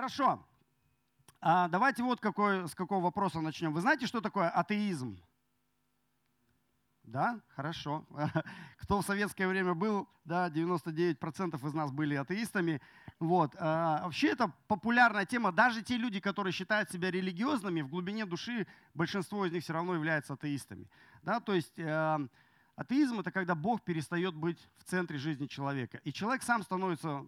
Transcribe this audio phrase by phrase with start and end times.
[0.00, 0.42] Хорошо.
[1.42, 3.74] А давайте вот какой, с какого вопроса начнем.
[3.74, 5.20] Вы знаете, что такое атеизм?
[7.02, 8.06] Да, хорошо.
[8.78, 12.80] Кто в советское время был, да, 99% из нас были атеистами.
[13.18, 13.54] Вот.
[13.58, 15.52] А, вообще это популярная тема.
[15.52, 19.92] Даже те люди, которые считают себя религиозными, в глубине души большинство из них все равно
[19.94, 20.88] являются атеистами.
[21.22, 22.18] Да, то есть э,
[22.74, 26.00] атеизм это когда Бог перестает быть в центре жизни человека.
[26.04, 27.26] И человек сам становится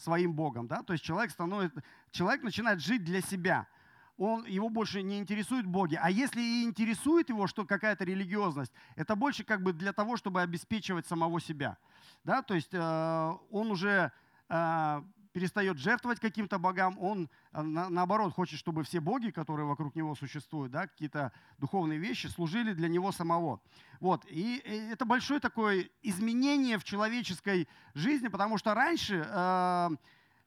[0.00, 0.66] своим Богом.
[0.66, 0.82] Да?
[0.82, 3.66] То есть человек, становится, человек начинает жить для себя–
[4.20, 5.98] он, его больше не интересует боги.
[6.00, 10.42] А если и интересует его что какая-то религиозность, это больше как бы для того, чтобы
[10.42, 11.78] обеспечивать самого себя.
[12.24, 12.42] Да?
[12.42, 14.12] То есть э, он уже
[14.50, 15.02] э,
[15.32, 20.14] перестает жертвовать каким-то богам, он э, на, наоборот хочет, чтобы все боги, которые вокруг него
[20.14, 23.60] существуют, да, какие-то духовные вещи, служили для него самого.
[24.00, 24.24] Вот.
[24.28, 29.90] И, это большое такое изменение в человеческой жизни, потому что раньше э,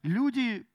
[0.04, 0.68] люди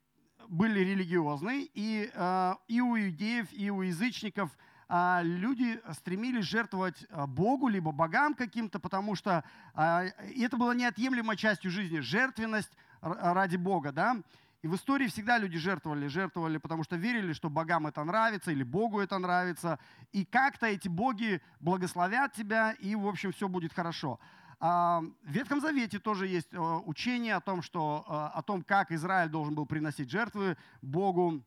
[0.49, 4.57] были религиозны, и, э, и у иудеев, и у язычников
[4.91, 11.71] а, люди стремились жертвовать а, Богу, либо богам каким-то, потому что это было неотъемлемой частью
[11.71, 13.93] жизни, жертвенность ради Бога.
[13.93, 14.17] Да?
[14.63, 18.65] И в истории всегда люди жертвовали, жертвовали, потому что верили, что богам это нравится или
[18.65, 19.79] Богу это нравится.
[20.13, 24.19] И как-то эти боги благословят тебя, и, в общем, все будет хорошо.
[24.61, 28.91] А, в Ветхом Завете тоже есть э, учение о том, что, э, о том, как
[28.91, 31.45] Израиль должен был приносить жертвы Богу.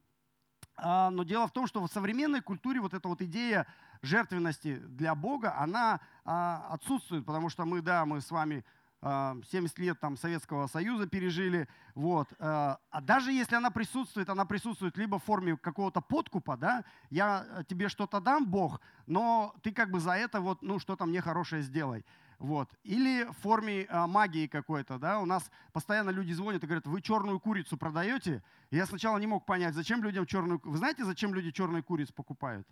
[0.78, 3.68] А, но дело в том, что в современной культуре вот эта вот идея
[4.02, 8.64] жертвенности для Бога, она а, отсутствует, потому что мы, да, мы с вами
[9.02, 12.28] 70 лет там Советского Союза пережили, вот.
[12.40, 17.90] А даже если она присутствует, она присутствует либо в форме какого-то подкупа, да, я тебе
[17.90, 22.06] что-то дам, Бог, но ты как бы за это вот, ну, что-то мне хорошее сделай.
[22.42, 22.70] Вот.
[22.84, 24.98] Или в форме а, магии какой-то.
[24.98, 25.20] Да?
[25.20, 28.44] У нас постоянно люди звонят и говорят, вы черную курицу продаете?
[28.72, 30.60] Я сначала не мог понять, зачем людям черную...
[30.64, 32.68] Вы знаете, зачем люди черную курицу покупают?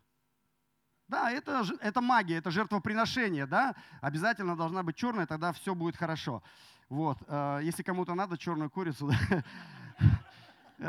[1.09, 3.75] Да, это, это магия, это жертвоприношение, да?
[3.99, 6.43] Обязательно должна быть черная, тогда все будет хорошо.
[6.87, 7.17] Вот.
[7.27, 9.11] А, если кому-то надо черную курицу,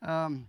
[0.00, 0.46] эм,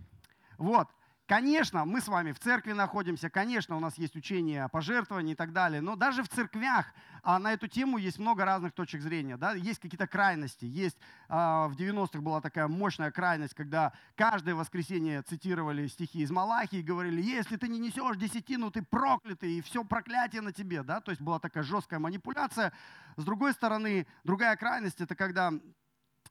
[0.56, 0.88] вот.
[1.30, 5.36] Конечно, мы с вами в церкви находимся, конечно, у нас есть учение о пожертвовании и
[5.36, 6.92] так далее, но даже в церквях
[7.22, 9.36] а, на эту тему есть много разных точек зрения.
[9.36, 9.52] Да?
[9.52, 10.64] Есть какие-то крайности.
[10.64, 10.96] Есть
[11.28, 16.82] а, в 90-х была такая мощная крайность, когда каждое воскресенье цитировали стихи из Малахи и
[16.82, 20.82] говорили, если ты не несешь десятину, ты проклятый, и все проклятие на тебе.
[20.82, 21.00] Да?
[21.00, 22.72] То есть была такая жесткая манипуляция.
[23.16, 25.52] С другой стороны, другая крайность, это когда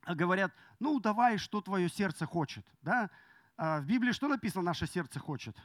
[0.05, 2.65] говорят, ну давай, что твое сердце хочет.
[2.81, 3.09] Да?
[3.61, 5.57] А, в Библии что написано «наше сердце хочет»?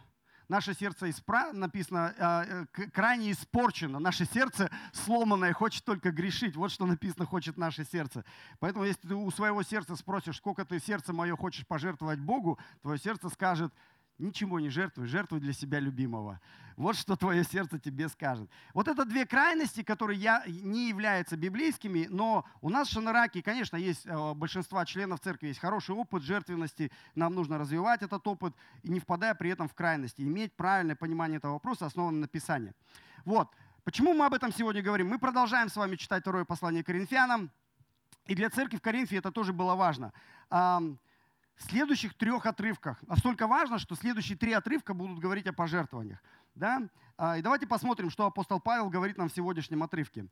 [0.49, 1.53] Наше сердце испра...
[1.53, 4.01] написано а, э, крайне испорчено.
[4.01, 6.57] Наше сердце сломанное, хочет только грешить.
[6.57, 8.25] Вот что написано «хочет наше сердце».
[8.59, 12.99] Поэтому если ты у своего сердца спросишь, сколько ты сердце мое хочешь пожертвовать Богу, твое
[12.99, 13.73] сердце скажет–
[14.19, 16.41] Ничего не жертвуй, жертвуй для себя любимого.
[16.77, 18.49] Вот что твое сердце тебе скажет.
[18.73, 23.77] Вот это две крайности, которые я, не являются библейскими, но у нас в Шанараке, конечно,
[23.77, 28.55] есть э, большинство членов церкви, есть хороший опыт жертвенности, нам нужно развивать этот опыт,
[28.85, 32.73] и не впадая при этом в крайности, иметь правильное понимание этого вопроса, основанное на Писании.
[33.25, 33.49] Вот.
[33.83, 35.09] Почему мы об этом сегодня говорим?
[35.09, 37.51] Мы продолжаем с вами читать второе послание Коринфянам,
[38.27, 40.13] и для церкви в Коринфе это тоже было важно
[41.57, 43.03] следующих трех отрывках.
[43.03, 46.23] Настолько важно, что следующие три отрывка будут говорить о пожертвованиях.
[46.55, 46.83] Да?
[47.17, 50.27] А, и давайте посмотрим, что апостол Павел говорит нам в сегодняшнем отрывке.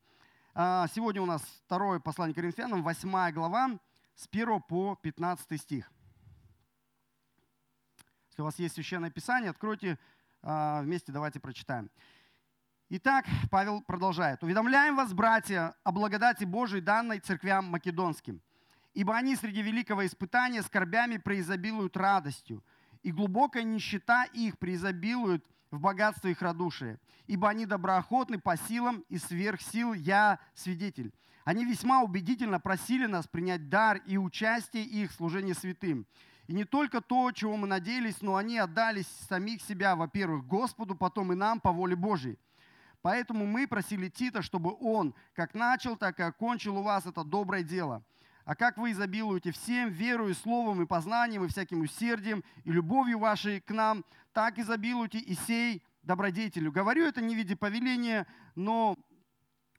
[0.55, 3.79] А, сегодня у нас второе послание Коринфянам, 8 глава,
[4.15, 5.91] с 1 по 15 стих.
[8.31, 9.99] Если у вас есть священное писание, откройте
[10.43, 11.91] а, вместе, давайте прочитаем.
[12.89, 14.43] Итак, Павел продолжает.
[14.43, 18.43] «Уведомляем вас, братья, о благодати Божией, данной церквям македонским»
[18.95, 22.63] ибо они среди великого испытания скорбями преизобилуют радостью,
[23.03, 29.19] и глубокая нищета их преизобилует в богатстве их радушия, ибо они доброохотны по силам и
[29.19, 31.13] сверх сил я свидетель.
[31.45, 36.07] Они весьма убедительно просили нас принять дар и участие их в служении святым.
[36.47, 41.33] И не только то, чего мы надеялись, но они отдались самих себя, во-первых, Господу, потом
[41.33, 42.39] и нам по воле Божьей.
[43.01, 47.65] Поэтому мы просили Тита, чтобы он как начал, так и окончил у вас это доброе
[47.65, 48.05] дело–
[48.45, 53.61] а как вы изобилуете всем верою, словом и познанием, и всяким усердием, и любовью вашей
[53.61, 56.73] к нам, так изобилуйте и сей добродетелю.
[56.73, 58.97] Говорю это не в виде повеления, но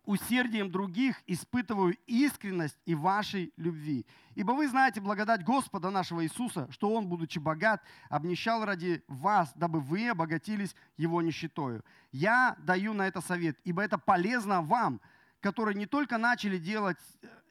[0.05, 4.05] усердием других испытываю искренность и вашей любви.
[4.35, 9.79] Ибо вы знаете благодать Господа нашего Иисуса, что Он, будучи богат, обнищал ради вас, дабы
[9.79, 11.83] вы обогатились Его нищетою.
[12.11, 15.01] Я даю на это совет, ибо это полезно вам–
[15.43, 16.97] которые не только начали делать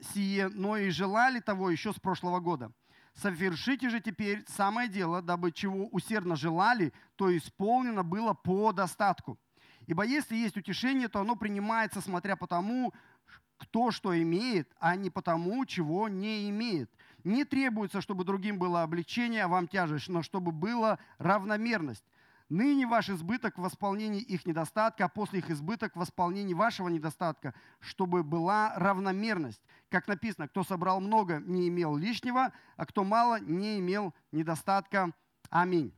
[0.00, 2.72] сие, но и желали того еще с прошлого года.
[3.14, 9.38] Совершите же теперь самое дело, дабы чего усердно желали, то исполнено было по достатку.
[9.86, 12.94] Ибо если есть утешение, то оно принимается, смотря по тому,
[13.58, 16.90] кто что имеет, а не по тому, чего не имеет.
[17.24, 22.04] Не требуется, чтобы другим было облегчение, а вам тяжесть, но чтобы была равномерность.
[22.52, 27.54] Ныне ваш избыток в восполнении их недостатка, а после их избыток в восполнении вашего недостатка,
[27.80, 29.62] чтобы была равномерность.
[29.88, 35.12] Как написано, кто собрал много, не имел лишнего, а кто мало, не имел недостатка.
[35.48, 35.94] Аминь.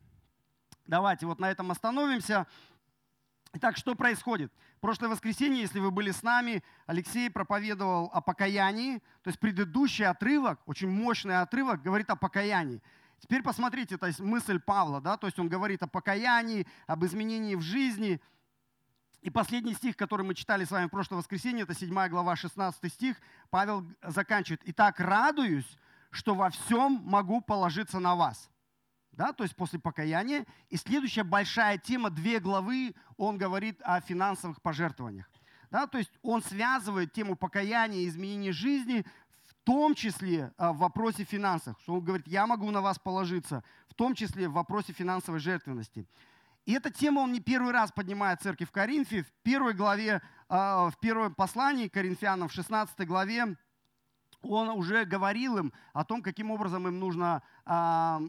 [0.87, 2.47] Давайте вот на этом остановимся.
[3.55, 4.53] Итак, что происходит?
[4.81, 8.99] Прошлое воскресенье, если вы были с нами, Алексей проповедовал о покаянии.
[9.23, 12.81] То есть предыдущий отрывок, очень мощный отрывок, говорит о покаянии.
[13.25, 17.55] Теперь посмотрите, то есть мысль Павла, да, то есть он говорит о покаянии, об изменении
[17.55, 18.21] в жизни.
[19.23, 22.93] И последний стих, который мы читали с вами в прошлое воскресенье, это 7 глава, 16
[22.93, 23.17] стих,
[23.49, 24.61] Павел заканчивает.
[24.67, 25.79] «Итак, радуюсь,
[26.11, 28.51] что во всем могу положиться на вас».
[29.13, 30.45] Да, то есть после покаяния.
[30.69, 35.31] И следующая большая тема, две главы, он говорит о финансовых пожертвованиях.
[35.71, 39.07] Да, то есть он связывает тему покаяния и изменения жизни
[39.65, 41.77] том числе а, в вопросе финансов.
[41.81, 46.07] Что он говорит, я могу на вас положиться, в том числе в вопросе финансовой жертвенности.
[46.67, 49.23] И эта тема он не первый раз поднимает церковь в Коринфе.
[49.23, 53.57] В первой главе, а, в первом послании Коринфянам, в 16 главе,
[54.43, 58.21] он уже говорил им о том, каким образом им нужно а,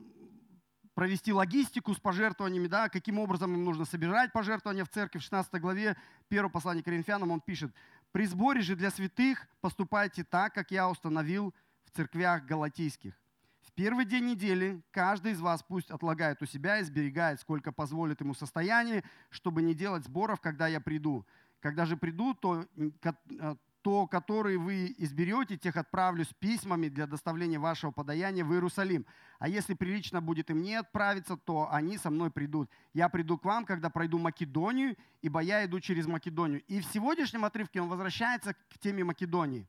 [0.96, 5.20] провести логистику с пожертвованиями, да, каким образом им нужно собирать пожертвования в церкви.
[5.20, 5.98] В 16 главе
[6.30, 7.74] 1 послания Коринфянам он пишет,
[8.16, 11.54] при сборе же для святых поступайте так, как я установил
[11.84, 13.14] в церквях галатийских.
[13.62, 18.22] В первый день недели каждый из вас пусть отлагает у себя и сберегает, сколько позволит
[18.22, 21.26] ему состояние, чтобы не делать сборов, когда я приду.
[21.60, 27.60] Когда же приду, то, э, то которые вы изберете, тех отправлю с письмами для доставления
[27.60, 29.06] вашего подаяния в Иерусалим.
[29.38, 32.68] А если прилично будет им не отправиться, то они со мной придут.
[32.96, 36.64] Я приду к вам, когда пройду Македонию, ибо я иду через Македонию.
[36.64, 39.68] И в сегодняшнем отрывке он возвращается к теме Македонии.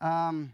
[0.00, 0.48] Кто,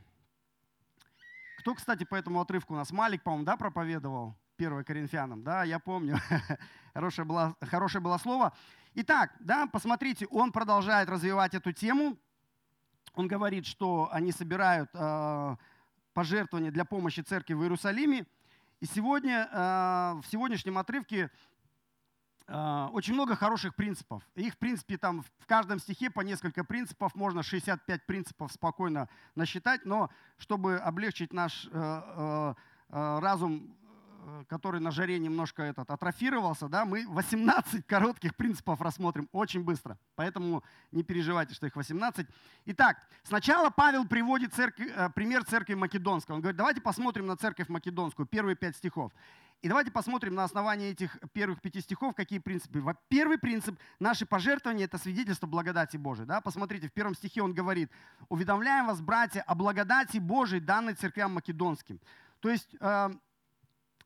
[1.74, 2.90] кстати, по этому отрывку у нас?
[2.90, 5.42] Малик, по-моему, да, проповедовал 1 Коринфянам?
[5.42, 6.18] Да, я помню.
[6.92, 8.52] хорошее, было, хорошее было слово.
[8.92, 12.18] Итак, да, посмотрите, он продолжает развивать эту тему.
[13.14, 15.56] Он говорит, что они собирают э,
[16.14, 18.26] пожертвования для помощи церкви в Иерусалиме.
[18.80, 19.56] И сегодня, э,
[20.22, 21.30] в сегодняшнем отрывке
[22.46, 24.22] э, очень много хороших принципов.
[24.36, 29.84] Их, в принципе, там в каждом стихе по несколько принципов, можно 65 принципов спокойно насчитать,
[29.84, 31.68] но чтобы облегчить наш
[32.88, 33.76] разум
[34.48, 39.98] который на жаре немножко этот, атрофировался, да, мы 18 коротких принципов рассмотрим очень быстро.
[40.14, 40.62] Поэтому
[40.92, 42.26] не переживайте, что их 18.
[42.66, 46.32] Итак, сначала Павел приводит церковь, э, пример церкви Македонской.
[46.32, 49.12] Он говорит, давайте посмотрим на церковь Македонскую, первые пять стихов.
[49.62, 52.82] И давайте посмотрим на основании этих первых пяти стихов, какие принципы.
[53.08, 56.26] Первый принцип– наши пожертвования– это свидетельство благодати Божией.
[56.26, 56.40] Да?
[56.40, 57.90] Посмотрите, в первом стихе он говорит,
[58.30, 62.00] «Уведомляем вас, братья, о благодати Божией, данной церквям македонским».
[62.40, 63.10] То есть э,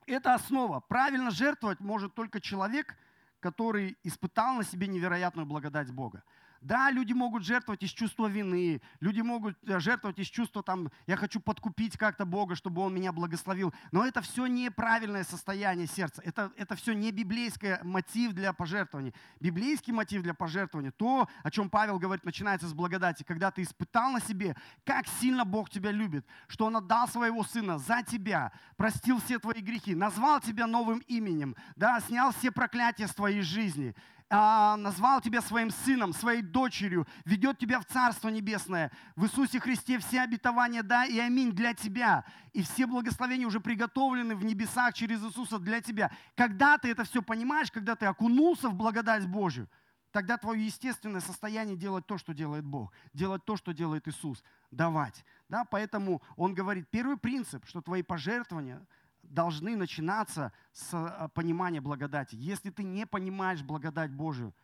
[0.07, 0.81] это основа.
[0.81, 2.97] Правильно жертвовать может только человек,
[3.41, 6.23] который испытал на себе невероятную благодать Бога.
[6.65, 11.15] Да, люди могут жертвовать из чувства вины, люди могут э, жертвовать из чувства, там, я
[11.15, 13.75] хочу подкупить как-то Бога, чтобы Он меня благословил.
[13.93, 16.23] Но это все неправильное состояние сердца.
[16.25, 19.13] Это, это все не библейский мотив для пожертвования.
[19.41, 23.25] Библейский мотив для пожертвования, то, о чем Павел говорит, начинается с благодати.
[23.25, 27.77] Когда ты испытал на себе, как сильно Бог тебя любит, что Он отдал своего Сына
[27.77, 33.15] за тебя, простил все твои грехи, назвал тебя новым именем, да, снял все проклятия с
[33.15, 33.95] твоей жизни
[34.31, 38.91] назвал тебя своим сыном, своей дочерью, ведет тебя в Царство Небесное.
[39.17, 42.25] В Иисусе Христе все обетования да и аминь для тебя.
[42.53, 46.11] И все благословения уже приготовлены в небесах через Иисуса для тебя.
[46.37, 49.69] Когда ты это все понимаешь, когда ты окунулся в благодать Божью,
[50.11, 55.25] тогда твое естественное состояние делать то, что делает Бог, делать то, что делает Иисус, давать.
[55.49, 55.65] Да?
[55.65, 58.85] Поэтому он говорит, первый принцип, что твои пожертвования–
[59.35, 62.37] должны начинаться с а, понимания благодати.
[62.37, 64.55] Если ты не понимаешь благодать Божию,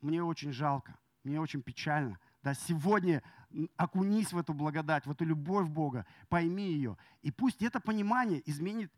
[0.00, 2.18] мне очень жалко, мне очень печально.
[2.42, 3.22] Да, сегодня
[3.76, 6.96] окунись в эту благодать, в эту любовь Бога, пойми ее.
[7.20, 8.90] И пусть это понимание изменит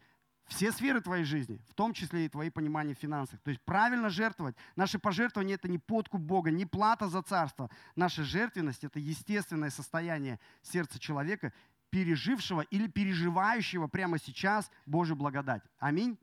[0.47, 3.41] все сферы твоей жизни, в том числе и твои понимания в финансах.
[3.41, 4.57] То есть правильно жертвовать.
[4.77, 7.71] Наши пожертвования– это не подкуп Бога, не плата за царство.
[7.97, 11.53] Наша жертвенность– это естественное состояние сердца человека,
[11.93, 15.63] пережившего или переживающего прямо сейчас Божью благодать.
[15.79, 16.19] Аминь?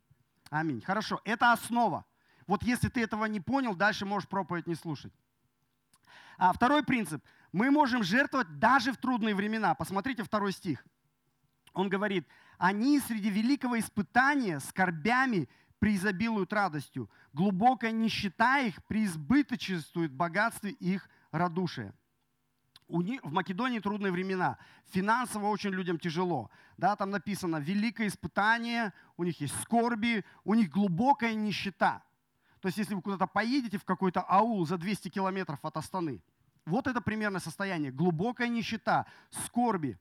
[0.49, 0.81] Аминь.
[0.81, 2.05] Хорошо, это основа.
[2.47, 5.13] Вот если ты этого не понял, дальше можешь проповедь не слушать.
[6.39, 7.23] А второй принцип.
[7.51, 9.75] Мы можем жертвовать даже в трудные времена.
[9.75, 10.83] Посмотрите второй стих.
[11.73, 15.47] Он говорит, Они среди великого испытания, скорбями,
[15.77, 17.11] преизобилуют радостью.
[17.31, 21.93] Глубокая нищета их преизбыточествует богатстве их радушия.
[22.89, 24.57] У них, в Македонии трудные времена.
[24.87, 26.49] Финансово очень людям тяжело.
[26.75, 32.03] Да, там написано великое испытание, у них есть скорби, у них глубокая нищета.
[32.59, 36.23] То есть если вы куда-то поедете в какой-то аул за 200 километров от Астаны,
[36.65, 37.91] вот это примерное состояние.
[37.91, 39.99] Глубокая нищета, скорби.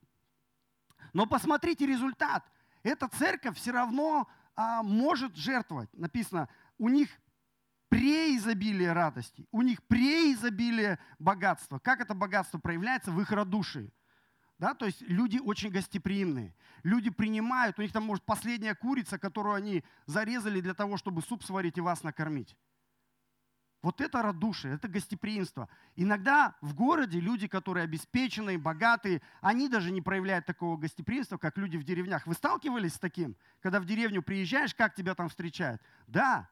[1.13, 2.51] Но посмотрите результат.
[2.83, 5.91] Эта церковь все равно а, может жертвовать.
[5.93, 7.11] Написано, у них
[7.89, 11.79] преизобилие радости, у них преизобилие богатства.
[11.79, 13.93] Как это богатство проявляется в их радушии?
[14.59, 16.55] Да, то есть люди очень гостеприимные.
[16.83, 21.45] Люди принимают, у них там может последняя курица, которую они зарезали для того, чтобы суп
[21.45, 22.57] сварить и вас накормить.
[23.81, 25.69] Вот это радушие, это гостеприимство.
[25.95, 31.77] Иногда в городе люди, которые обеспеченные, богатые, они даже не проявляют такого гостеприимства, как люди
[31.77, 32.27] в деревнях.
[32.27, 33.37] Вы сталкивались с таким?
[33.61, 35.81] Когда в деревню приезжаешь, как тебя там встречают?
[36.09, 36.51] Да.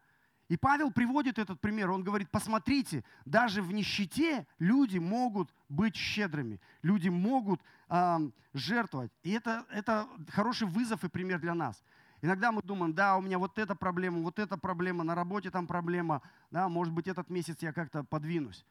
[0.49, 1.91] И Павел приводит этот пример.
[1.91, 6.61] Он говорит, посмотрите, даже в нищете люди могут быть щедрыми.
[6.83, 8.19] Люди могут э,
[8.55, 9.11] жертвовать.
[9.25, 11.83] И это, это хороший вызов и пример для нас.
[12.23, 15.67] Иногда мы думаем, да, у меня вот эта проблема, вот эта проблема, на работе там
[15.67, 18.65] проблема, да, может быть, этот месяц я как-то подвинусь.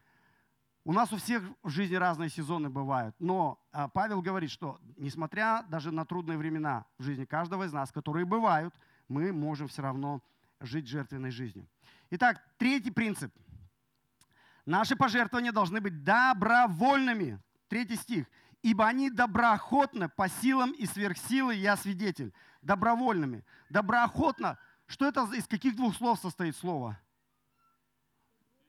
[0.84, 5.63] У нас у всех в жизни разные сезоны бывают, но а, Павел говорит, что несмотря
[5.67, 8.74] даже на трудные времена в жизни каждого из нас, которые бывают,
[9.08, 10.22] мы можем все равно
[10.65, 11.67] жить жертвенной жизнью.
[12.12, 13.34] Итак, третий принцип.
[14.65, 17.41] Наши пожертвования должны быть добровольными.
[17.67, 18.27] Третий стих.
[18.62, 22.34] «Ибо они доброохотно, по силам и сверхсилы, я свидетель»
[22.65, 23.45] добровольными.
[23.69, 24.57] Доброохотно.
[24.88, 27.00] Что это из каких двух слов состоит слово?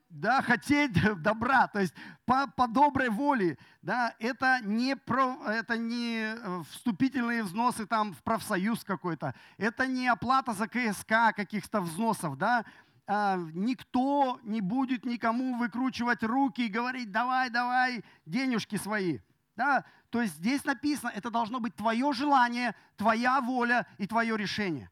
[0.09, 1.95] Да, хотеть добра, то есть
[2.25, 8.23] по, по доброй воле, да, это не, про, это не э, вступительные взносы там в
[8.23, 12.65] профсоюз какой-то, это не оплата за КСК каких-то взносов, да,
[13.09, 19.19] а, никто не будет никому выкручивать руки и говорить, давай, давай, денежки свои,
[19.57, 24.91] да, то есть здесь написано, это должно быть твое желание, твоя воля и твое решение.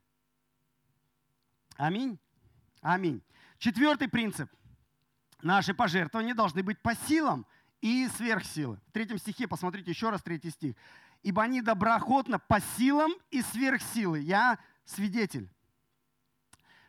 [1.76, 2.18] Аминь.
[2.82, 3.22] Аминь.
[3.58, 4.50] Четвертый принцип.
[5.44, 7.46] Наши пожертвования должны быть по силам
[7.82, 8.80] и сверхсилы.
[8.86, 10.74] В третьем стихе, посмотрите еще раз третий стих.
[11.22, 14.20] «Ибо они доброохотно по силам и сверхсилы».
[14.20, 15.50] Я свидетель.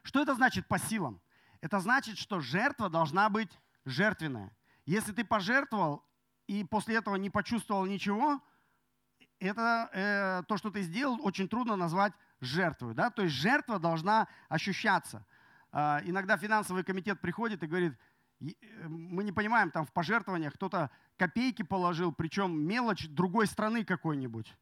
[0.03, 1.19] Что это значит по силам?
[1.59, 3.51] Это значит, что жертва должна быть
[3.83, 4.55] жертвенная.
[4.85, 6.05] Если ты пожертвовал
[6.47, 8.41] и после этого не почувствовал ничего,
[9.39, 12.93] это э, то, что ты сделал, очень трудно назвать жертвой.
[12.93, 13.09] Да?
[13.09, 15.25] То есть жертва должна ощущаться.
[15.73, 17.97] Э, иногда финансовый комитет приходит и говорит,
[18.39, 24.55] мы не понимаем, там в пожертвованиях кто-то копейки положил, причем мелочь другой страны какой-нибудь.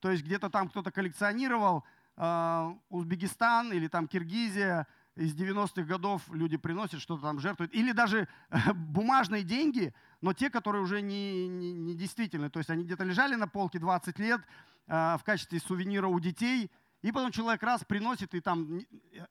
[0.00, 1.84] То есть где-то там кто-то коллекционировал
[2.16, 7.74] э, Узбекистан или там Киргизия, из 90-х годов люди приносят, что-то там жертвуют.
[7.74, 8.28] Или даже
[8.74, 12.50] бумажные деньги, но те, которые уже не, не, не действительны.
[12.50, 14.40] То есть они где-то лежали на полке 20 лет
[14.86, 16.70] э, в качестве сувенира у детей,
[17.02, 18.80] и потом человек раз приносит, и там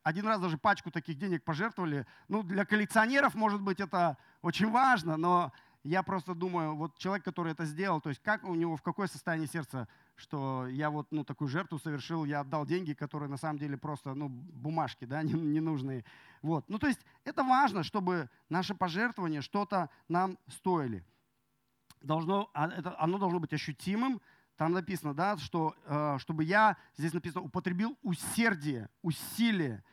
[0.04, 2.06] один раз даже пачку таких денег пожертвовали.
[2.28, 5.52] Ну, для коллекционеров, может быть, это очень важно, но
[5.86, 9.06] я просто думаю, вот человек, который это сделал, то есть как у него, в какое
[9.06, 13.60] состояние сердца, что я вот ну, такую жертву совершил, я отдал деньги, которые на самом
[13.60, 16.04] деле просто ну, бумажки, да, ненужные.
[16.42, 16.68] Вот.
[16.70, 21.06] Ну, то есть это важно, чтобы наши пожертвования что-то нам стоили.
[22.02, 24.22] Должно, а, оно должно быть ощутимым.
[24.58, 29.84] Там написано, да, что э, чтобы я, здесь написано, употребил усердие, усилие,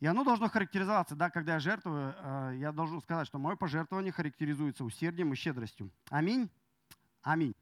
[0.00, 4.12] и оно должно характеризоваться, да, когда я жертвую, э, я должен сказать, что мое пожертвование
[4.12, 5.90] характеризуется усердием и щедростью.
[6.10, 6.50] Аминь.
[7.22, 7.54] Аминь.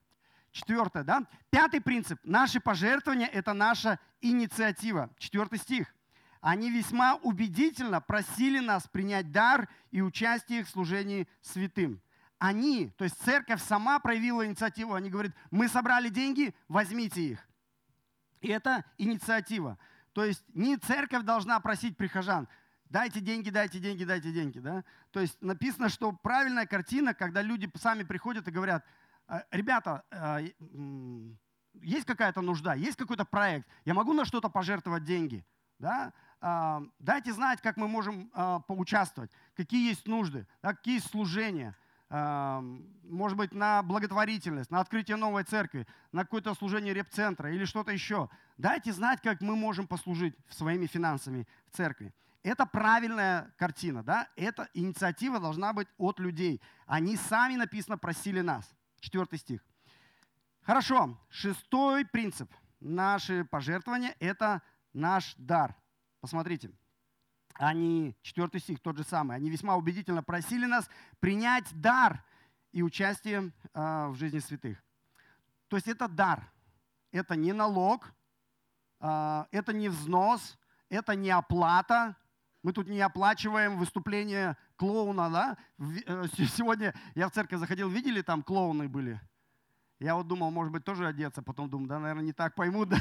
[0.51, 1.25] Четвертое, да?
[1.51, 2.19] Пятый принцип.
[2.25, 5.09] Наши пожертвования– это наша инициатива.
[5.19, 5.95] Четвертый стих.
[6.41, 12.03] Они весьма убедительно просили нас принять дар и участие в служении святым.
[12.43, 14.95] Они, то есть церковь сама проявила инициативу.
[14.95, 17.49] Они говорят, мы собрали деньги, возьмите их.
[18.41, 19.79] И это инициатива.
[20.13, 22.49] То есть не церковь должна просить прихожан,
[22.87, 24.59] дайте деньги, дайте деньги, дайте деньги.
[24.59, 24.83] Да?
[25.13, 28.85] То есть написано, что правильная картина, когда люди сами приходят и говорят,
[29.29, 30.41] «А, ребята, а,
[31.75, 35.47] есть какая-то нужда, есть какой-то проект, я могу на что-то пожертвовать деньги.
[35.79, 36.13] Да?
[36.41, 38.33] А, дайте знать, как мы можем
[38.67, 41.77] поучаствовать, какие есть нужды, какие есть служения
[42.13, 48.29] может быть, на благотворительность, на открытие новой церкви, на какое-то служение репцентра или что-то еще.
[48.59, 52.13] Дайте знать, как мы можем послужить своими финансами в церкви.
[52.43, 54.29] Это правильная картина, да?
[54.37, 56.61] Эта инициатива должна быть от людей.
[56.87, 58.71] Они сами, написано, просили нас.
[59.01, 59.65] Четвертый стих.
[60.63, 62.53] Хорошо, шестой принцип.
[62.83, 65.75] наши пожертвования– это наш дар.
[66.21, 66.71] Посмотрите,
[67.69, 70.91] они, четвертый стих, тот же самый, они весьма убедительно просили нас
[71.21, 72.25] принять дар
[72.73, 74.83] и участие э, в жизни святых.
[75.69, 76.51] То есть это дар,
[77.13, 78.13] это не налог,
[79.01, 82.17] э, это не взнос, это не оплата.
[82.65, 85.57] Мы тут не оплачиваем выступление клоуна, да?
[86.07, 89.21] Э, сегодня я в церковь заходил, видели, там клоуны были?
[90.01, 92.89] Я вот думал, может быть, тоже одеться, потом думаю, да, наверное, не так поймут.
[92.89, 92.99] Да?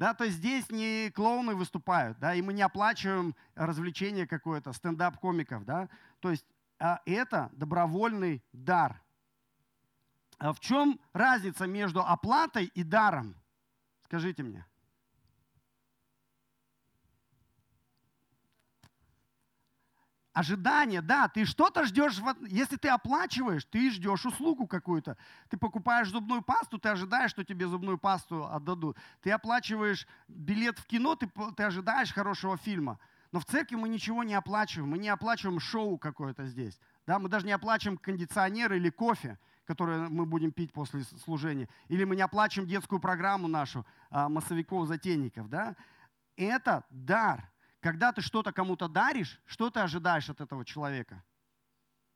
[0.00, 5.66] Да, то есть здесь не клоуны выступают, да, и мы не оплачиваем развлечение какое-то, стендап-комиков,
[5.66, 5.90] да.
[6.20, 6.46] То есть
[6.78, 9.02] а это добровольный дар.
[10.38, 13.36] А в чем разница между оплатой и даром?
[14.04, 14.64] Скажите мне.
[20.32, 25.16] Ожидание, да, ты что-то ждешь, если ты оплачиваешь, ты ждешь услугу какую-то.
[25.48, 28.96] Ты покупаешь зубную пасту, ты ожидаешь, что тебе зубную пасту отдадут.
[29.22, 33.00] Ты оплачиваешь билет в кино, ты, ты ожидаешь хорошего фильма.
[33.32, 36.78] Но в церкви мы ничего не оплачиваем, мы не оплачиваем шоу какое-то здесь.
[37.06, 37.18] Да?
[37.18, 41.68] Мы даже не оплачиваем кондиционер или кофе, который мы будем пить после служения.
[41.88, 45.48] Или мы не оплачиваем детскую программу нашу, а, массовиков-затейников.
[45.48, 45.74] Да?
[46.36, 47.50] Это дар.
[47.80, 51.24] Когда ты что-то кому-то даришь, что ты ожидаешь от этого человека?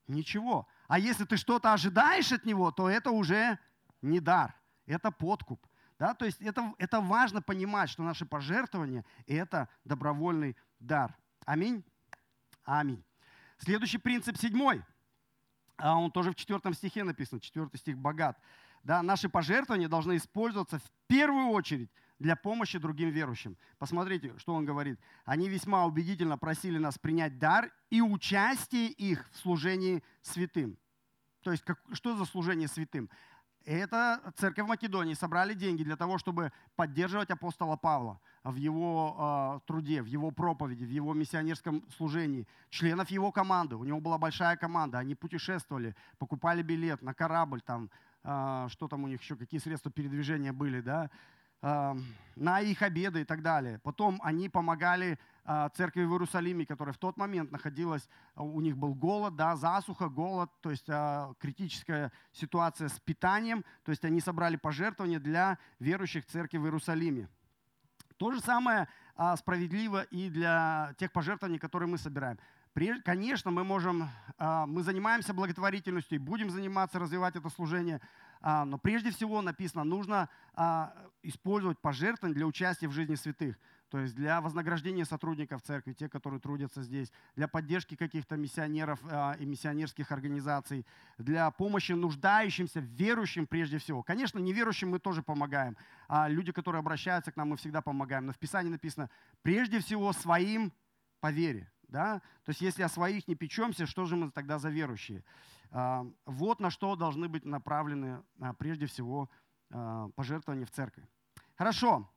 [0.07, 0.67] Ничего.
[0.87, 3.57] А если ты что-то ожидаешь от него, то это уже
[4.01, 4.55] не дар,
[4.85, 5.65] это подкуп.
[5.97, 6.13] Да?
[6.13, 11.17] То есть это, это важно понимать, что наши пожертвования– это добровольный дар.
[11.45, 11.83] Аминь?
[12.63, 13.03] Аминь.
[13.57, 14.83] Следующий принцип седьмой.
[15.77, 18.39] А он тоже в четвертом стихе написан, четвертый стих богат.
[18.83, 23.57] Да, наши пожертвования должны использоваться в первую очередь для помощи другим верующим.
[23.77, 24.99] Посмотрите, что он говорит.
[25.25, 30.77] Они весьма убедительно просили нас принять дар и участие их в служении святым.
[31.41, 33.09] То есть, как, что за служение святым?
[33.65, 40.03] Это церковь Македонии собрали деньги для того, чтобы поддерживать апостола Павла в его э, труде,
[40.03, 43.75] в его проповеди, в его миссионерском служении, членов его команды.
[43.75, 47.89] У него была большая команда, они путешествовали, покупали билет на корабль, там,
[48.23, 51.09] э, что там у них еще, какие средства передвижения были, да,
[52.35, 53.79] на их обеды и так далее.
[53.79, 58.77] Потом они помогали а, церкви в Иерусалиме, которая в тот момент находилась, а, у них
[58.77, 64.21] был голод, да, засуха, голод, то есть а, критическая ситуация с питанием, то есть они
[64.21, 67.29] собрали пожертвования для верующих церкви в Иерусалиме.
[68.17, 68.87] То же самое
[69.37, 72.39] справедливо и для тех пожертвований, которые мы собираем.
[73.03, 77.99] Конечно, мы можем, мы занимаемся благотворительностью и будем заниматься, развивать это служение,
[78.41, 80.29] но прежде всего написано, нужно
[81.23, 83.57] использовать пожертвования для участия в жизни святых.
[83.89, 89.35] То есть для вознаграждения сотрудников церкви, те, которые трудятся здесь, для поддержки каких-то миссионеров э,
[89.39, 90.85] и миссионерских организаций,
[91.17, 94.01] для помощи нуждающимся, верующим прежде всего.
[94.01, 95.77] Конечно, неверующим мы тоже помогаем.
[96.07, 98.25] А люди, которые обращаются к нам, мы всегда помогаем.
[98.25, 99.09] Но в Писании написано,
[99.43, 100.73] прежде всего своим
[101.21, 101.71] по вере.
[101.87, 102.19] Да?
[102.43, 105.23] То есть если о своих не печемся, что же мы тогда за верующие?
[105.71, 109.29] А, вот на что должны быть направлены а, прежде всего
[109.71, 111.07] а, пожертвования в церкви.
[111.55, 112.09] Хорошо.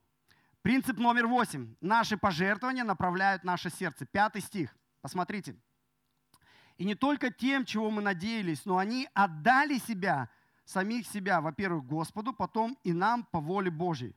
[0.63, 1.75] Принцип номер восемь.
[1.81, 4.07] Наши пожертвования направляют наше сердце.
[4.07, 4.77] Пятый стих.
[5.01, 5.57] Посмотрите.
[6.77, 10.31] И не только тем, чего мы надеялись, но они отдали себя,
[10.65, 14.15] самих себя, во-первых, Господу, потом и нам по воле Божьей.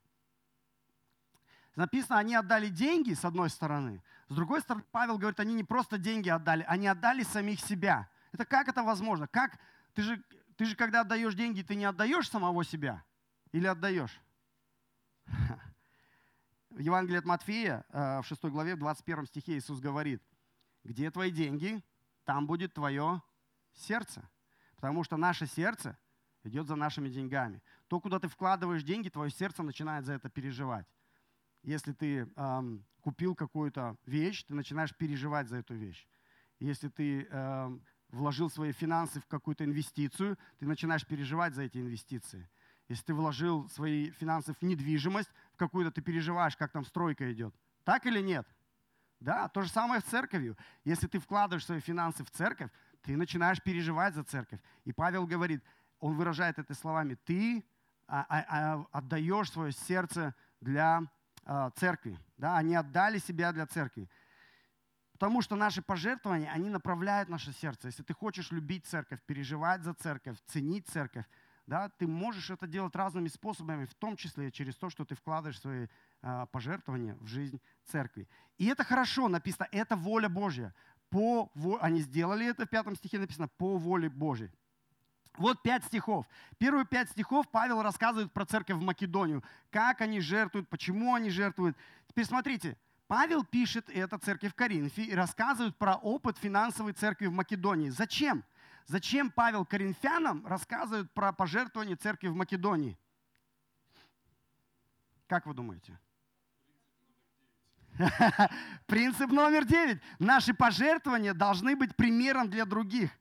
[1.75, 4.03] Написано, они отдали деньги, с одной стороны.
[4.27, 8.09] С другой стороны, Павел говорит, они не просто деньги отдали, они отдали самих себя.
[8.31, 9.27] Это как это возможно?
[9.27, 9.57] Как?
[9.93, 10.23] Ты же,
[10.57, 13.03] ты же когда отдаешь деньги, ты не отдаешь самого себя?
[13.51, 14.21] Или отдаешь?
[16.69, 20.23] В Евангелии от Матфея, э, в 6 главе, в 21 стихе Иисус говорит,
[20.85, 21.83] где твои деньги,
[22.23, 23.21] там будет твое
[23.73, 24.29] сердце.
[24.75, 25.97] Потому что наше сердце
[26.43, 27.61] идет за нашими деньгами.
[27.87, 30.87] То, куда ты вкладываешь деньги, твое сердце начинает за это переживать.
[31.63, 36.07] Если ты эм, купил какую-то вещь, ты начинаешь переживать за эту вещь.
[36.59, 42.49] Если ты эм, вложил свои финансы в какую-то инвестицию, ты начинаешь переживать за эти инвестиции.
[42.87, 47.55] Если ты вложил свои финансы в недвижимость, в какую-то ты переживаешь, как там стройка идет.
[47.83, 48.47] Так или нет?
[49.19, 50.57] Да, то же самое с церковью.
[50.83, 52.71] Если ты вкладываешь свои финансы в церковь,
[53.03, 54.59] ты начинаешь переживать за церковь.
[54.83, 55.63] И Павел говорит,
[55.99, 57.63] он выражает это словами, ты
[58.07, 61.03] а, а, а, отдаешь свое сердце для
[61.75, 62.19] церкви.
[62.37, 64.09] Да, они отдали себя для церкви.
[65.13, 67.87] Потому что наши пожертвования, они направляют наше сердце.
[67.87, 71.25] Если ты хочешь любить церковь, переживать за церковь, ценить церковь,
[71.67, 75.59] да, ты можешь это делать разными способами, в том числе через то, что ты вкладываешь
[75.59, 75.87] свои
[76.21, 78.27] э, пожертвования в жизнь церкви.
[78.57, 80.73] И это хорошо, написано, это воля Божья.
[81.09, 81.51] По,
[81.81, 84.51] они сделали это, в пятом стихе написано, по воле Божьей.
[85.37, 86.25] Вот пять стихов.
[86.57, 89.43] Первые пять стихов Павел рассказывает про церковь в Македонию.
[89.69, 91.77] Как они жертвуют, почему они жертвуют.
[92.07, 97.33] Теперь смотрите, Павел пишет это церкви в Коринфе и рассказывает про опыт финансовой церкви в
[97.33, 97.89] Македонии.
[97.89, 98.43] Зачем?
[98.87, 102.97] Зачем Павел коринфянам рассказывает про пожертвование церкви в Македонии?
[105.27, 105.97] Как вы думаете?
[108.87, 110.01] Принцип номер девять.
[110.19, 113.11] Наши пожертвования должны быть примером для других.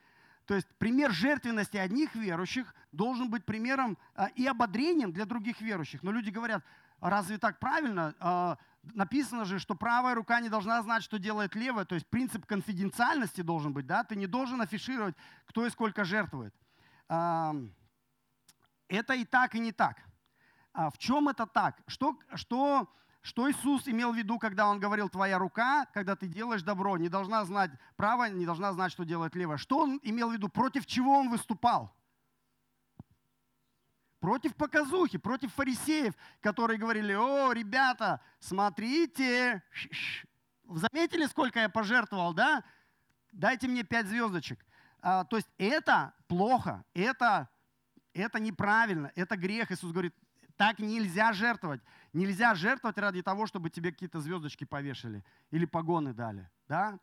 [0.51, 6.03] То есть пример жертвенности одних верующих должен быть примером а, и ободрением для других верующих.
[6.03, 6.65] Но люди говорят,
[7.01, 8.17] разве так правильно?
[8.19, 11.85] А, написано же, что правая рука не должна знать, что делает левая.
[11.85, 13.87] То есть принцип конфиденциальности должен быть.
[13.87, 14.03] Да?
[14.03, 15.15] Ты не должен афишировать,
[15.47, 16.53] кто и сколько жертвует.
[17.07, 17.55] Это
[18.89, 20.03] и так, и не так.
[20.73, 21.81] А в чем это так?
[21.87, 26.63] Что, что, что Иисус имел в виду, когда Он говорил, твоя рука, когда ты делаешь
[26.63, 29.59] добро, не должна знать правая, не должна знать, что делает левая.
[29.59, 30.49] Что Он имел в виду?
[30.49, 31.95] Против чего Он выступал?
[34.21, 39.63] против показухи, против фарисеев, которые говорили, о, ребята, смотрите,
[40.69, 42.63] заметили, сколько я пожертвовал, да?
[43.33, 44.65] Дайте мне пять звездочек.
[45.01, 47.49] А, то есть это плохо, это,
[48.13, 49.73] это неправильно, это грех.
[49.73, 50.15] Иисус говорит,
[50.61, 51.81] так нельзя жертвовать.
[52.13, 56.51] Нельзя жертвовать ради того, чтобы тебе какие-то звездочки повешали или погоны дали.
[56.69, 56.99] Да?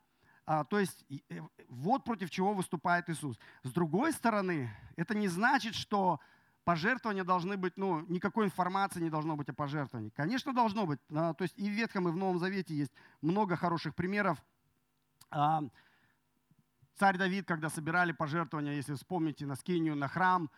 [0.46, 3.40] А, то есть э, вот против чего выступает Иисус.
[3.64, 6.20] С другой стороны, это не значит, что
[6.66, 10.12] пожертвования должны быть, ну, никакой информации не должно быть о пожертвовании.
[10.12, 11.00] Конечно, должно быть.
[11.08, 12.94] То есть и в Ветхом, и в Новом Завете есть
[13.24, 14.38] много хороших примеров.
[15.32, 15.64] А,
[16.94, 20.52] царь Давид, когда собирали пожертвования, если вспомните, на скинию, на храм,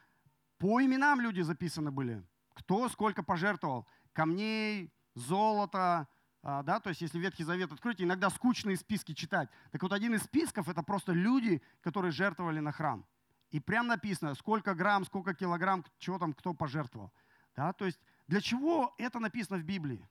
[0.57, 2.25] по именам люди записаны были.
[2.59, 3.87] Кто сколько пожертвовал.
[4.13, 6.07] Камней, золота,
[6.41, 9.49] а, да, то есть если Ветхий Завет откройте, иногда скучные списки читать.
[9.71, 13.05] Так вот один из списков это просто люди, которые жертвовали на храм.
[13.51, 17.11] И прям написано, сколько грамм, сколько килограмм, чего там кто пожертвовал.
[17.55, 17.73] Да?
[17.73, 20.07] То есть для чего это написано в Библии?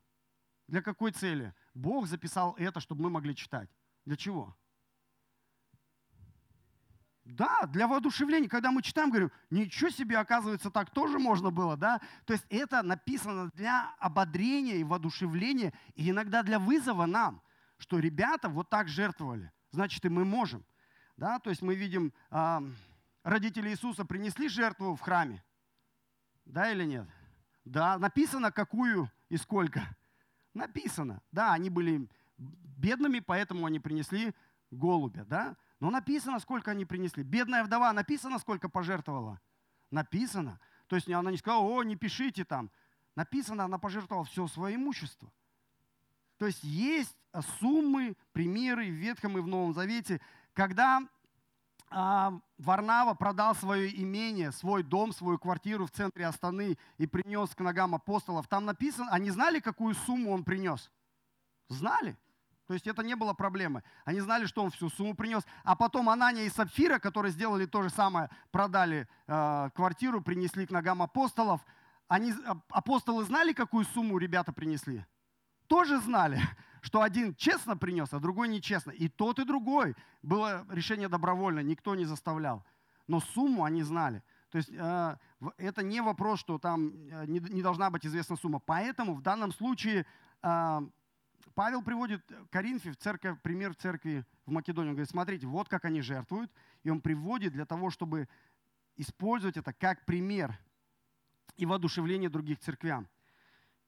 [0.67, 1.55] Для какой цели?
[1.73, 3.71] Бог записал это, чтобы мы могли читать.
[4.05, 4.57] Для чего?
[7.29, 8.49] Да, для воодушевления.
[8.49, 12.01] Когда мы читаем, говорю, ничего себе, оказывается, так тоже можно было, да?
[12.25, 17.43] То есть это написано для ободрения и воодушевления, и иногда для вызова нам,
[17.77, 19.53] что ребята вот так жертвовали.
[19.73, 20.65] Значит, и мы можем.
[21.19, 21.39] Да?
[21.39, 22.15] То есть мы видим,
[23.23, 25.45] родители Иисуса принесли жертву в храме?
[26.47, 27.07] Да или нет?
[27.67, 29.83] Да, написано какую и сколько.
[30.55, 31.21] Написано.
[31.31, 34.35] Да, они были бедными, поэтому они принесли
[34.71, 35.57] голубя, да?
[35.81, 37.23] Но написано, сколько они принесли.
[37.23, 39.41] Бедная вдова, написано, сколько пожертвовала?
[39.91, 40.61] Написано.
[40.89, 42.71] То есть она не сказала, о, не пишите там.
[43.15, 45.33] Написано, она пожертвовала все свое имущество.
[46.39, 47.17] То есть есть
[47.61, 50.21] суммы, примеры в Ветхом и в Новом Завете,
[50.55, 51.03] когда
[51.91, 57.61] а, Варнава продал свое имение, свой дом, свою квартиру в центре Астаны и принес к
[57.61, 58.47] ногам апостолов.
[58.47, 60.91] Там написано, они знали, какую сумму он принес?
[61.69, 62.17] Знали.
[62.69, 63.83] То есть это не было проблемы.
[64.05, 65.43] Они знали, что он всю сумму принес.
[65.65, 70.71] А потом Анания и Сапфира, которые сделали то же самое, продали э, квартиру, принесли к
[70.71, 71.63] ногам апостолов.
[72.09, 72.35] Они,
[72.69, 75.05] апостолы знали, какую сумму ребята принесли?
[75.67, 76.41] Тоже знали
[76.83, 78.91] что один честно принес, а другой нечестно.
[78.91, 79.97] И тот, и другой.
[80.23, 82.65] Было решение добровольно, никто не заставлял.
[83.07, 84.23] Но сумму они знали.
[84.51, 85.17] То есть э,
[85.57, 88.59] это не вопрос, что там э, не, не должна быть известна сумма.
[88.59, 90.07] Поэтому в данном случае
[90.43, 90.81] э,
[91.59, 94.91] Павел приводит Коринфе в церковь, пример церкви в Македонии.
[94.91, 96.53] Он говорит, смотрите, вот как они жертвуют.
[96.85, 98.29] И он приводит для того, чтобы
[98.95, 100.57] использовать это как пример
[101.57, 103.09] и воодушевление других церквям.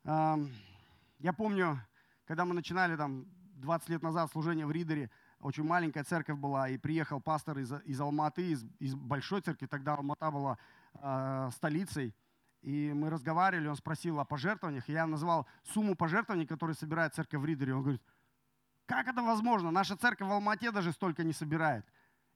[0.02, 1.80] Я помню,
[2.24, 3.26] когда мы начинали там
[3.58, 8.00] 20 лет назад служение в Ридере, очень маленькая церковь была, и приехал пастор из, из
[8.00, 10.58] Алматы, из, из большой церкви, тогда Алмата была
[10.94, 12.16] э, столицей,
[12.62, 17.40] и мы разговаривали, он спросил о пожертвованиях, и я назвал сумму пожертвований, которые собирает церковь
[17.40, 17.74] в Ридере.
[17.74, 18.02] Он говорит,
[18.86, 19.70] как это возможно?
[19.70, 21.86] Наша церковь в Алмате даже столько не собирает.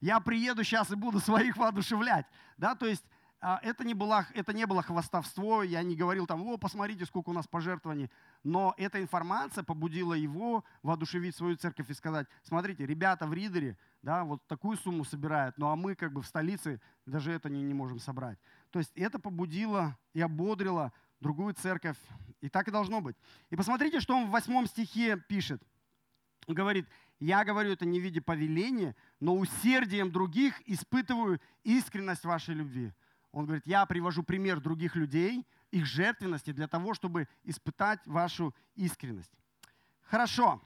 [0.01, 2.27] Я приеду сейчас и буду своих воодушевлять.
[2.57, 3.05] Да, то есть
[3.47, 7.29] а, это не, было, это не было хвастовство, я не говорил там, о, посмотрите, сколько
[7.29, 8.11] у нас пожертвований.
[8.43, 14.25] Но эта информация побудила его воодушевить свою церковь и сказать, смотрите, ребята в Ридере, да,
[14.25, 17.75] вот такую сумму собирают, ну а мы как бы в столице даже это не, не
[17.75, 18.39] можем собрать.
[18.75, 21.97] То есть это побудило и ободрило другую церковь.
[22.41, 23.15] И так и должно быть.
[23.51, 25.63] И посмотрите, что он в восьмом стихе пишет.
[26.49, 26.89] Он говорит,
[27.21, 32.93] я говорю это не в виде повеления, но усердием других испытываю искренность вашей любви.
[33.31, 39.39] Он говорит, я привожу пример других людей, их жертвенности для того, чтобы испытать вашу искренность.
[40.03, 40.61] Хорошо.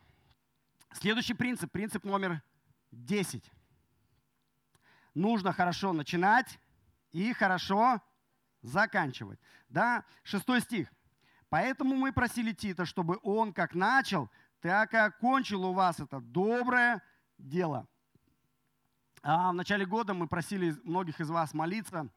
[0.92, 2.42] Следующий принцип, принцип номер
[2.90, 3.52] 10.
[5.12, 6.58] Нужно хорошо начинать
[7.12, 8.00] и хорошо
[8.62, 9.38] заканчивать.
[9.68, 10.88] Да, шестой стих.
[11.48, 17.02] Поэтому мы просили Тита, чтобы он как начал, так и окончил у вас это доброе
[17.38, 17.86] дело.
[19.22, 22.08] А в начале года мы просили многих из вас молиться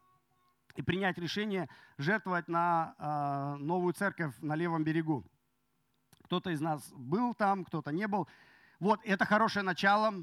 [0.76, 5.26] и принять решение жертвовать на э, новую церковь на левом берегу.
[6.24, 8.28] Кто-то из нас был там, кто-то не был.
[8.80, 10.14] Вот, это хорошее начало.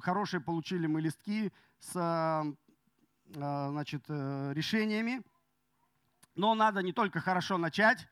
[0.00, 2.54] Хорошие получили мы листки с э,
[3.34, 5.22] значит, э, решениями.
[6.34, 8.08] Но надо не только хорошо начать,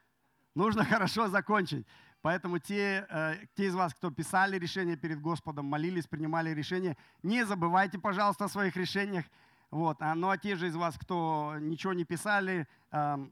[0.55, 1.87] нужно хорошо закончить.
[2.23, 7.47] Поэтому те, э, те из вас, кто писали решения перед Господом, молились, принимали решения, не
[7.47, 9.25] забывайте, пожалуйста, о своих решениях.
[9.71, 10.03] Вот.
[10.03, 13.29] А, ну а те же из вас, кто ничего не писали, э,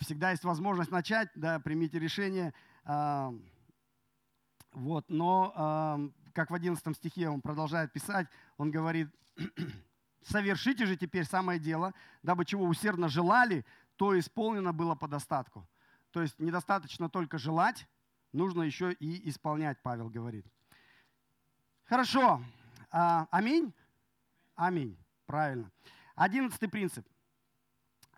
[0.00, 2.52] всегда есть возможность начать, да, примите решение.
[2.84, 3.32] Э,
[4.72, 5.06] вот.
[5.08, 8.26] Но, как в 11 стихе он продолжает писать,
[8.58, 9.08] он говорит,
[10.26, 13.64] совершите же теперь самое дело, дабы чего усердно желали,
[13.96, 15.66] то исполнено было по достатку.
[16.10, 17.86] То есть недостаточно только желать,
[18.32, 20.46] нужно еще и исполнять, Павел говорит.
[21.84, 22.42] Хорошо.
[22.90, 23.72] А, аминь?
[24.54, 24.96] Аминь.
[25.26, 25.70] Правильно.
[26.14, 27.06] Одиннадцатый принцип.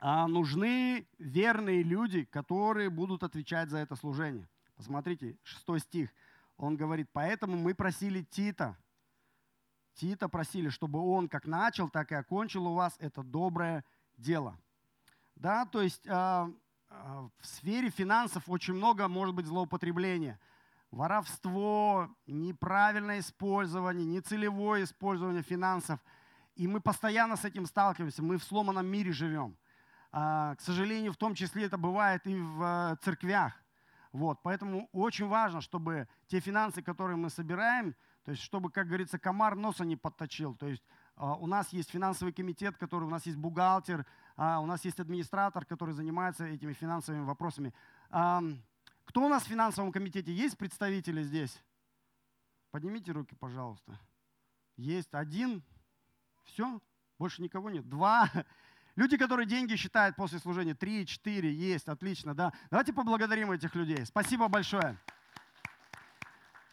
[0.00, 4.48] А, нужны верные люди, которые будут отвечать за это служение.
[4.76, 6.10] Посмотрите, шестой стих.
[6.56, 8.76] Он говорит, поэтому мы просили Тита.
[9.98, 13.84] Тита просили, чтобы он как начал, так и окончил у вас это доброе
[14.16, 14.56] дело.
[15.34, 16.50] Да, то есть а,
[16.88, 20.38] а, в сфере финансов очень много может быть злоупотребления.
[20.92, 25.98] Воровство, неправильное использование, нецелевое использование финансов.
[26.54, 28.22] И мы постоянно с этим сталкиваемся.
[28.22, 29.56] Мы в сломанном мире живем.
[30.12, 33.52] А, к сожалению, в том числе это бывает и в э, церквях.
[34.12, 37.94] Вот, поэтому очень важно, чтобы те финансы, которые мы собираем,
[38.28, 40.54] то есть чтобы, как говорится, комар носа не подточил.
[40.54, 40.82] То есть
[41.16, 44.04] а, у нас есть финансовый комитет, который, у нас есть бухгалтер,
[44.36, 47.72] а, у нас есть администратор, который занимается этими финансовыми вопросами.
[48.10, 50.30] Кто у нас в финансовом комитете?
[50.30, 51.58] Есть представители здесь?
[52.70, 53.98] Поднимите руки, пожалуйста.
[54.76, 55.62] Есть один.
[56.44, 56.82] Все?
[57.18, 57.88] Больше никого нет.
[57.88, 58.30] Два.
[58.94, 60.74] Люди, которые деньги считают после служения.
[60.74, 61.50] Три, четыре.
[61.50, 61.88] Есть.
[61.88, 62.34] Отлично.
[62.34, 62.52] Да.
[62.68, 64.04] Давайте поблагодарим этих людей.
[64.04, 64.98] Спасибо большое.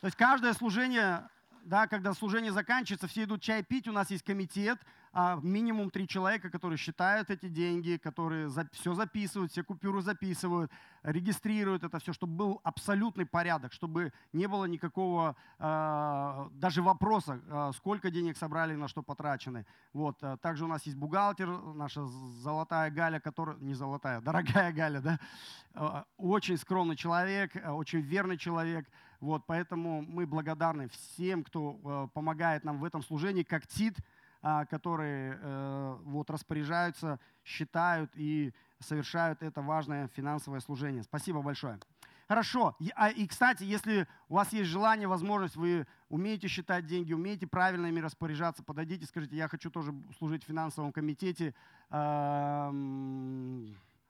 [0.01, 1.29] То есть каждое служение
[1.65, 4.79] да, когда служение заканчивается, все идут чай пить, у нас есть комитет,
[5.17, 10.71] а, минимум три человека, которые считают эти деньги, которые за, все записывают, все купюры записывают,
[11.03, 17.71] регистрируют это все, чтобы был абсолютный порядок, чтобы не было никакого э, даже вопроса, э,
[17.77, 19.65] сколько денег собрали, на что потрачены.
[19.93, 20.21] Вот.
[20.41, 26.57] Также у нас есть бухгалтер, наша золотая Галя, которая, не золотая, дорогая Галя, да, очень
[26.57, 28.85] скромный человек, очень верный человек,
[29.25, 33.97] вот, поэтому мы благодарны всем, кто э, помогает нам в этом служении, как ТИТ,
[34.43, 41.01] э, которые э, вот, распоряжаются, считают и совершают это важное финансовое служение.
[41.01, 41.79] Спасибо большое.
[42.27, 42.75] Хорошо.
[42.95, 47.87] А, и, кстати, если у вас есть желание, возможность, вы умеете считать деньги, умеете правильно
[47.87, 51.55] ими распоряжаться, подойдите, скажите, я хочу тоже служить в финансовом комитете.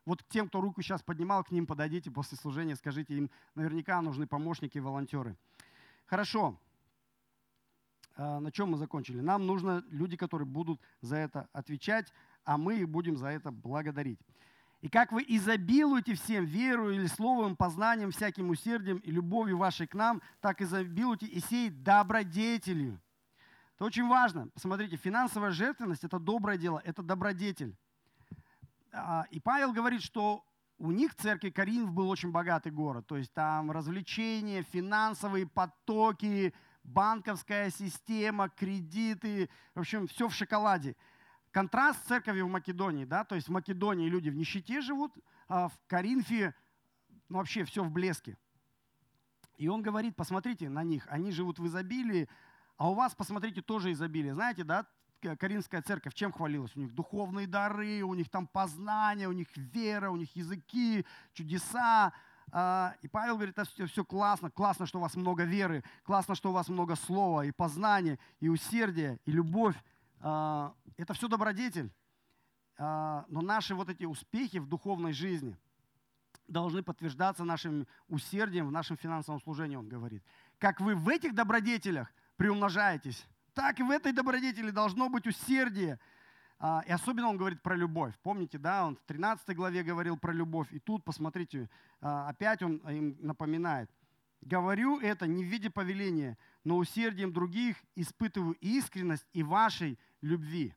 [0.06, 4.28] Вот тем, кто руку сейчас поднимал, к ним подойдите после служения, скажите им, наверняка нужны
[4.28, 5.36] помощники и волонтеры.
[6.06, 6.60] Хорошо.
[8.16, 9.20] А, на чем мы закончили?
[9.20, 12.14] Нам нужны люди, которые будут за это отвечать,
[12.44, 14.20] а мы их будем за это благодарить.
[14.82, 19.96] И как вы изобилуете всем веру или словом, познанием, всяким усердием и любовью вашей к
[19.96, 23.02] нам, так изобилуйте и сей добродетелью.
[23.76, 24.50] Это очень важно.
[24.54, 27.76] Посмотрите, финансовая жертвенность– это доброе дело, это добродетель.
[28.96, 30.46] А, и Павел говорит, что
[30.78, 33.08] у них церкви Коринф был очень богатый город.
[33.08, 36.54] То есть там развлечения, финансовые потоки,
[36.84, 40.96] банковская система, кредиты, в общем, все в шоколаде.
[41.52, 45.14] Контраст с в Македонии, да, то есть в Македонии люди в нищете живут,
[45.48, 46.54] а в Коринфе
[47.30, 48.38] ну, вообще все в блеске.
[49.58, 52.28] И он говорит, посмотрите на них, они живут в изобилии,
[52.78, 54.34] а у вас, посмотрите, тоже изобилие.
[54.34, 54.86] Знаете, да,
[55.20, 56.76] Каринская церковь чем хвалилась?
[56.76, 62.14] У них духовные дары, у них там познание, у них вера, у них языки, чудеса.
[62.52, 66.36] А, и Павел говорит, это все, все классно, классно, что у вас много веры, классно,
[66.36, 69.76] что у вас много слова, и познания, и усердия, и любовь.
[70.20, 71.92] А, это все добродетель.
[72.78, 75.58] А, но наши вот эти успехи в духовной жизни
[76.48, 80.24] должны подтверждаться нашим усердием в нашем финансовом служении, он говорит.
[80.58, 85.98] Как вы в этих добродетелях приумножаетесь, так в этой добродетели должно быть усердие.
[86.60, 88.14] А, и особенно он говорит про любовь.
[88.22, 90.68] Помните, да, он в 13 главе говорил про любовь.
[90.72, 91.70] И тут, посмотрите,
[92.02, 93.90] а, опять он им напоминает.
[94.42, 100.76] «Говорю это не в виде повеления, но усердием других испытываю искренность и вашей любви».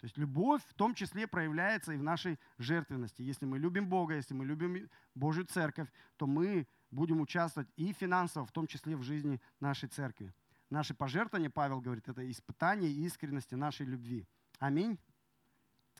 [0.00, 3.22] То есть любовь в том числе проявляется и в нашей жертвенности.
[3.22, 8.44] Если мы любим Бога, если мы любим Божью церковь, то мы будем участвовать и финансово,
[8.44, 10.34] в том числе в жизни нашей церкви.
[10.70, 14.26] Наши пожертвования, Павел говорит, это испытание искренности нашей любви.
[14.58, 14.98] Аминь.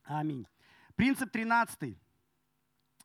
[0.05, 0.46] Аминь.
[0.96, 1.96] Принцип 13.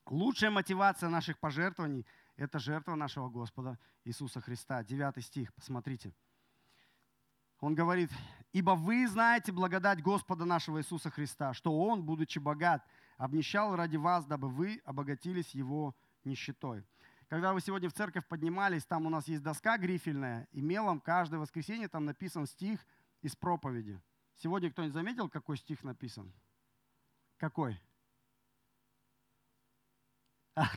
[0.06, 2.04] Лучшая мотивация наших пожертвований–
[2.36, 4.82] это жертва нашего Господа Иисуса Христа.
[4.82, 6.12] Девятый стих, посмотрите.
[7.60, 8.10] Он говорит,
[8.52, 12.84] «Ибо вы знаете благодать Господа нашего Иисуса Христа, что Он, будучи богат,
[13.16, 15.94] обнищал ради вас, дабы вы обогатились Его
[16.24, 16.84] нищетой».
[17.32, 21.40] Когда вы сегодня в церковь поднимались, там у нас есть доска грифельная, и мелом каждое
[21.40, 22.78] воскресенье там написан стих
[23.22, 23.98] из проповеди.
[24.36, 26.30] Сегодня кто-нибудь заметил, какой стих написан?
[27.38, 27.80] Какой?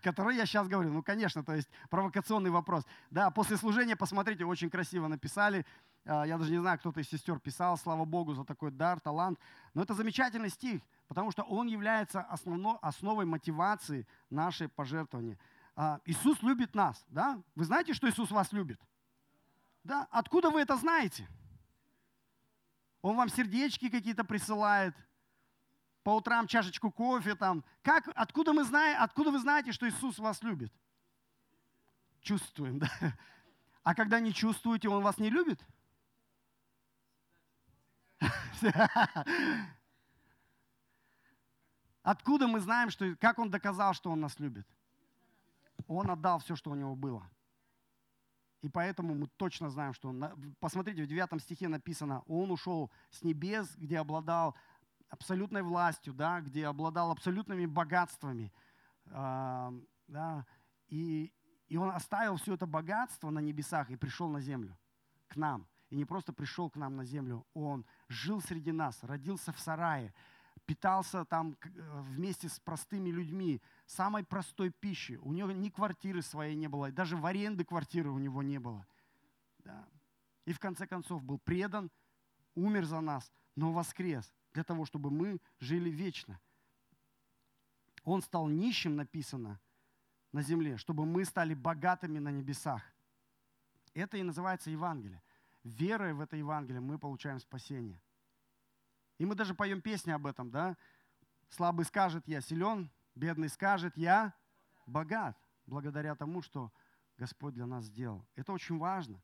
[0.01, 0.93] который я сейчас говорю.
[0.93, 2.85] Ну, конечно, то есть провокационный вопрос.
[3.09, 5.65] Да, после служения, посмотрите, очень красиво написали.
[6.05, 9.37] А, я даже не знаю, кто-то из сестер писал, слава Богу, за такой дар, талант.
[9.73, 15.37] Но это замечательный стих, потому что он является основной, основой мотивации нашей пожертвования.
[15.75, 17.41] А, Иисус любит нас, да?
[17.55, 18.79] Вы знаете, что Иисус вас любит?
[19.83, 20.07] Да?
[20.11, 21.27] Откуда вы это знаете?
[23.01, 24.95] Он вам сердечки какие-то присылает,
[26.05, 27.63] по утрам чашечку кофе там.
[27.81, 30.71] Как, откуда, мы знаем, откуда вы знаете, что Иисус вас любит?
[32.21, 32.89] Чувствуем, да?
[33.81, 35.59] А когда не чувствуете, Он вас не любит?
[42.03, 44.67] Откуда мы знаем, что, как Он доказал, что Он нас любит?
[45.87, 47.29] Он отдал все, что у Него было.
[48.61, 50.55] И поэтому мы точно знаем, что он...
[50.59, 54.55] Посмотрите, в 9 стихе написано, Он ушел с небес, где обладал
[55.09, 58.51] абсолютной властью, да, где обладал абсолютными богатствами.
[59.05, 59.71] Э,
[60.07, 60.45] да,
[60.87, 61.31] и,
[61.67, 64.77] и он оставил все это богатство на небесах и пришел на землю,
[65.27, 65.67] к нам.
[65.89, 70.13] И не просто пришел к нам на землю, он жил среди нас, родился в сарае,
[70.65, 75.19] питался там вместе с простыми людьми, самой простой пищи.
[75.21, 78.85] У него ни квартиры своей не было, даже в аренды квартиры у него не было.
[79.59, 79.87] Да.
[80.45, 81.89] И в конце концов был предан,
[82.55, 86.39] умер за нас, но воскрес для того, чтобы мы жили вечно.
[88.03, 89.59] Он стал нищим, написано,
[90.31, 92.83] на земле, чтобы мы стали богатыми на небесах.
[93.93, 95.21] Это и называется Евангелие.
[95.63, 97.99] Верой в это Евангелие мы получаем спасение.
[99.17, 100.75] И мы даже поем песни об этом, да?
[101.49, 104.33] Слабый скажет, я силен, бедный скажет, я
[104.85, 106.71] богат, благодаря тому, что
[107.17, 108.25] Господь для нас сделал.
[108.35, 109.21] Это очень важно.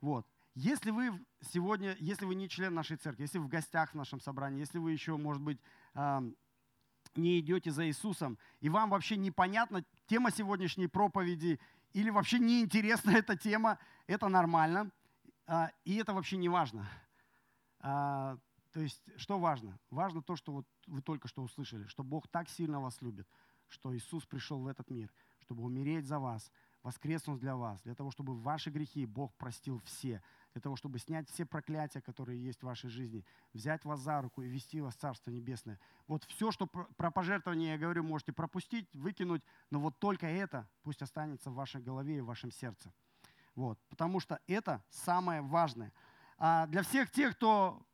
[0.00, 0.26] Вот.
[0.54, 4.20] Если вы сегодня, если вы не член нашей церкви, если вы в гостях в нашем
[4.20, 5.58] собрании, если вы еще, может быть,
[7.14, 11.58] не идете за Иисусом, и вам вообще непонятна тема сегодняшней проповеди,
[11.94, 14.90] или вообще неинтересна эта тема, это нормально,
[15.46, 16.86] а, и это вообще не важно.
[18.72, 19.78] То есть, что важно?
[19.90, 23.28] Важно то, что вот вы только что услышали, что Бог так сильно вас любит,
[23.68, 26.50] что Иисус пришел в этот мир, чтобы умереть за вас,
[26.82, 31.28] воскреснуть для вас, для того, чтобы ваши грехи Бог простил все, для того, чтобы снять
[31.28, 34.98] все проклятия, которые есть в вашей жизни, взять вас за руку и вести вас в
[34.98, 35.78] Царство Небесное.
[36.08, 41.02] Вот все, что про пожертвование я говорю, можете пропустить, выкинуть, но вот только это пусть
[41.02, 42.92] останется в вашей голове и в вашем сердце.
[43.54, 45.92] Вот, потому что это самое важное.
[46.38, 47.86] А для всех тех, кто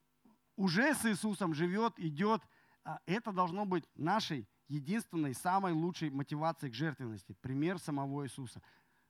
[0.58, 2.42] уже с Иисусом живет, идет,
[2.84, 7.32] а, это должно быть нашей единственной, самой лучшей мотивацией к жертвенности.
[7.40, 8.60] Пример самого Иисуса.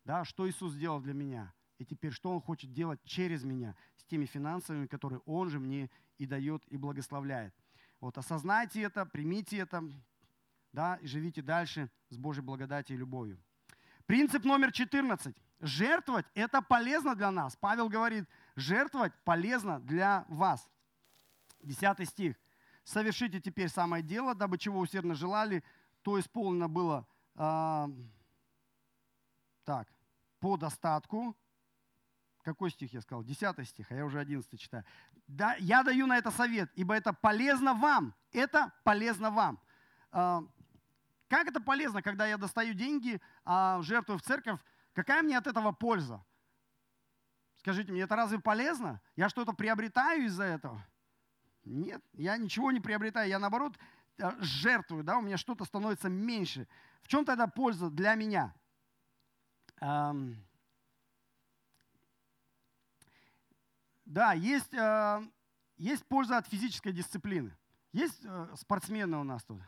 [0.05, 1.53] Да, что Иисус сделал для меня?
[1.79, 5.91] И теперь что Он хочет делать через меня с теми финансами, которые Он же мне
[6.19, 7.55] и дает, и благословляет.
[7.99, 9.83] Вот осознайте это, примите это,
[10.73, 13.43] да, и живите дальше с Божьей благодатью и любовью.
[14.05, 15.35] Принцип номер 14.
[15.61, 17.57] Жертвовать– это полезно для нас.
[17.57, 20.69] Павел говорит, жертвовать полезно для вас.
[21.61, 22.37] Десятый стих.
[22.85, 25.63] «Совершите теперь самое дело, дабы чего усердно желали,
[26.03, 27.87] то исполнено было э,
[29.65, 29.89] так,
[30.41, 31.37] по достатку,
[32.49, 33.23] какой стих я сказал?
[33.23, 34.83] Десятый стих, а я уже одиннадцатый читаю.
[35.27, 38.15] Да, я даю на это совет, ибо это полезно вам.
[38.33, 39.61] Это полезно вам.
[40.11, 40.43] А,
[41.29, 44.59] как это полезно, когда я достаю деньги, а жертвую в церковь?
[44.95, 46.25] Какая мне от этого польза?
[47.57, 49.03] Скажите мне, это разве полезно?
[49.15, 50.83] Я что-то приобретаю из-за этого?
[51.69, 53.29] Нет, я ничего не приобретаю.
[53.29, 53.79] Я наоборот
[54.17, 56.67] э, жертвую, да, у меня что-то становится меньше.
[57.03, 58.55] В чем тогда польза для меня?
[64.07, 65.29] Да, есть, э,
[65.77, 67.55] есть польза от физической дисциплины.
[67.93, 69.61] Есть э, спортсмены у нас тут.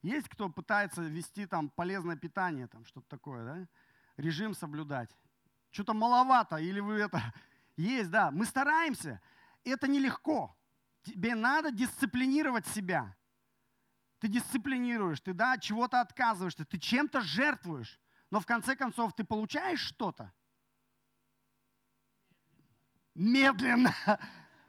[0.00, 3.68] Есть кто пытается вести там полезное питание, там что-то такое, да?
[4.16, 5.10] Режим соблюдать.
[5.70, 7.20] Что-то маловато, или вы это...
[7.76, 8.30] Есть, да.
[8.30, 9.20] Мы стараемся.
[9.64, 10.57] Это нелегко.
[11.12, 13.16] Тебе надо дисциплинировать себя.
[14.20, 18.00] Ты дисциплинируешь, ты да, чего-то отказываешься, ты чем-то жертвуешь.
[18.30, 20.32] Но в конце концов ты получаешь что-то.
[23.14, 23.94] Медленно,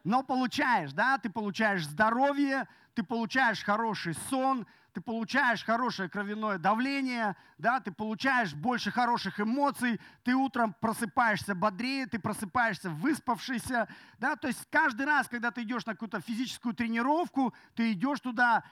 [0.03, 7.35] но получаешь, да, ты получаешь здоровье, ты получаешь хороший сон, ты получаешь хорошее кровяное давление,
[7.57, 13.87] да, ты получаешь больше хороших эмоций, ты утром просыпаешься бодрее, ты просыпаешься выспавшийся,
[14.17, 18.63] да, то есть каждый раз, когда ты идешь на какую-то физическую тренировку, ты идешь туда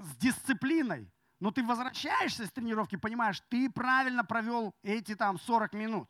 [0.00, 6.08] с дисциплиной, но ты возвращаешься с тренировки, понимаешь, ты правильно провел эти там 40 минут.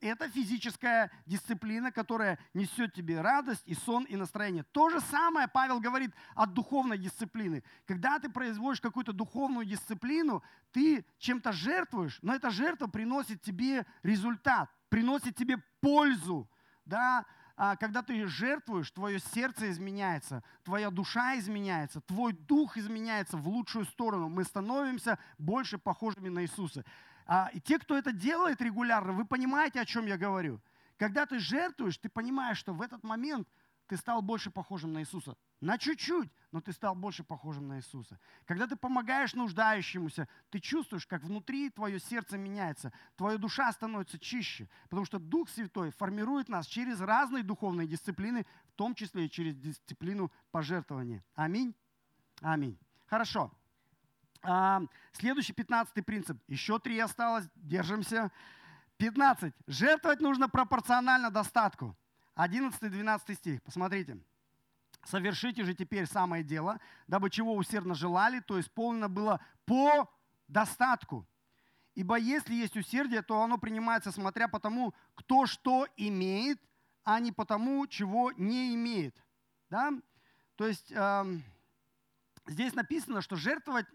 [0.00, 4.62] Это физическая дисциплина, которая несет тебе радость и сон и настроение.
[4.62, 7.64] То же самое Павел говорит от духовной дисциплины.
[7.84, 14.70] Когда ты производишь какую-то духовную дисциплину, ты чем-то жертвуешь, но эта жертва приносит тебе результат,
[14.88, 16.48] приносит тебе пользу.
[16.84, 17.26] Да?
[17.60, 23.84] А когда ты жертвуешь, твое сердце изменяется, твоя душа изменяется, твой дух изменяется в лучшую
[23.84, 24.28] сторону.
[24.28, 26.84] Мы становимся больше похожими на Иисуса.
[27.28, 30.60] А, и те, кто это делает регулярно, вы понимаете, о чем я говорю.
[30.96, 33.46] Когда ты жертвуешь, ты понимаешь, что в этот момент
[33.86, 35.36] ты стал больше похожим на Иисуса.
[35.60, 38.18] На чуть-чуть, но ты стал больше похожим на Иисуса.
[38.46, 44.68] Когда ты помогаешь нуждающемуся, ты чувствуешь, как внутри твое сердце меняется, твоя душа становится чище,
[44.84, 49.54] потому что Дух Святой формирует нас через разные духовные дисциплины, в том числе и через
[49.54, 51.22] дисциплину пожертвования.
[51.34, 51.74] Аминь.
[52.40, 52.78] Аминь.
[53.06, 53.52] Хорошо.
[54.42, 54.82] А,
[55.12, 56.38] следующий, пятнадцатый принцип.
[56.46, 58.30] Еще три осталось, держимся.
[58.98, 59.54] 15.
[59.66, 61.96] Жертвовать нужно пропорционально достатку.
[62.36, 64.18] 11-12 стих, посмотрите.
[65.04, 70.10] «Совершите же теперь самое дело, дабы чего усердно желали, то исполнено было по
[70.48, 71.26] достатку.
[71.94, 76.60] Ибо если есть усердие, то оно принимается, смотря по тому, кто что имеет,
[77.04, 79.16] а не по тому, чего не имеет».
[79.70, 79.92] Да?
[80.56, 81.24] То есть э,
[82.46, 83.86] здесь написано, что жертвовать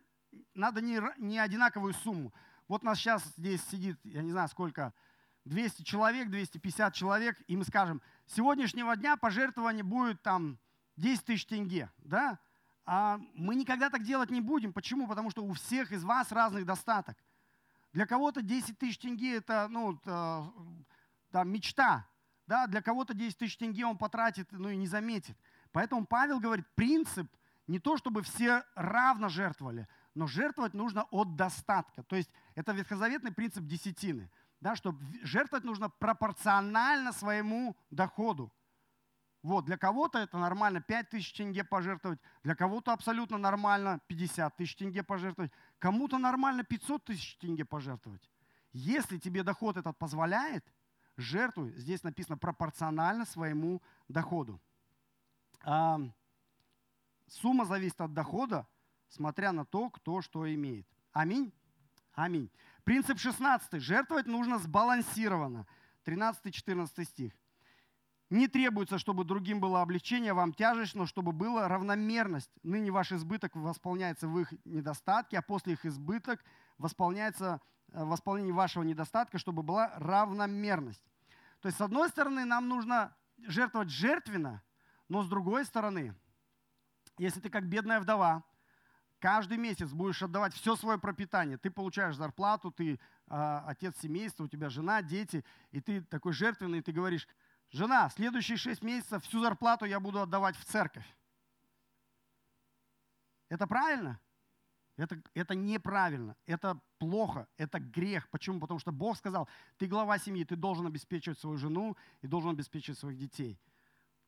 [0.53, 2.33] надо не, не одинаковую сумму.
[2.67, 4.93] Вот нас сейчас здесь сидит, я не знаю сколько,
[5.45, 10.57] 200 человек, 250 человек, и мы скажем, с сегодняшнего дня пожертвование будет там
[10.97, 12.39] 10 тысяч тенге, да?
[12.85, 14.73] А мы никогда так делать не будем.
[14.73, 15.07] Почему?
[15.07, 17.17] Потому что у всех из вас разный достаток.
[17.93, 20.51] Для кого-то 10 тысяч тенге это, ну, это,
[21.31, 22.07] там, мечта.
[22.47, 22.67] Да?
[22.67, 25.37] Для кого-то 10 тысяч тенге он потратит, ну и не заметит.
[25.71, 27.31] Поэтому Павел говорит, принцип
[27.67, 32.03] не то, чтобы все равно жертвовали, но жертвовать нужно от достатка.
[32.03, 38.51] То есть это ветхозаветный принцип десятины, да, что жертвовать нужно пропорционально своему доходу.
[39.41, 44.77] Вот, для кого-то это нормально 5 тысяч тенге пожертвовать, для кого-то абсолютно нормально 50 тысяч
[44.77, 48.31] тенге пожертвовать, кому-то нормально 500 тысяч тенге пожертвовать.
[48.71, 50.65] Если тебе доход этот позволяет,
[51.17, 54.61] жертвуй, здесь написано пропорционально своему доходу.
[55.65, 55.99] А,
[57.27, 58.65] сумма зависит от дохода,
[59.13, 60.87] смотря на то, кто что имеет.
[61.11, 61.53] Аминь?
[62.13, 62.49] Аминь.
[62.83, 63.81] Принцип 16.
[63.81, 65.65] Жертвовать нужно сбалансированно.
[66.05, 67.33] 13-14 стих.
[68.29, 72.49] Не требуется, чтобы другим было облегчение, вам тяжесть, но чтобы была равномерность.
[72.63, 76.43] Ныне ваш избыток восполняется в их недостатке, а после их избыток
[76.79, 77.61] восполняется
[77.91, 81.03] э, восполнение вашего недостатка, чтобы была равномерность.
[81.61, 84.63] То есть, с одной стороны, нам нужно жертвовать жертвенно,
[85.09, 86.15] но с другой стороны,
[87.19, 88.43] если ты как бедная вдова,
[89.23, 91.57] каждый месяц будешь отдавать все свое пропитание.
[91.57, 92.97] Ты получаешь зарплату, ты э,
[93.65, 97.25] отец семейства, у тебя жена, дети, и ты такой жертвенный, и ты говоришь,
[97.71, 101.05] жена, следующие шесть месяцев всю зарплату я буду отдавать в церковь.
[103.47, 104.19] Это правильно?
[104.97, 108.27] Это, это неправильно, это плохо, это грех.
[108.27, 108.59] Почему?
[108.59, 109.47] Потому что Бог сказал,
[109.77, 113.57] ты глава семьи, ты должен обеспечивать свою жену и должен обеспечивать своих детей.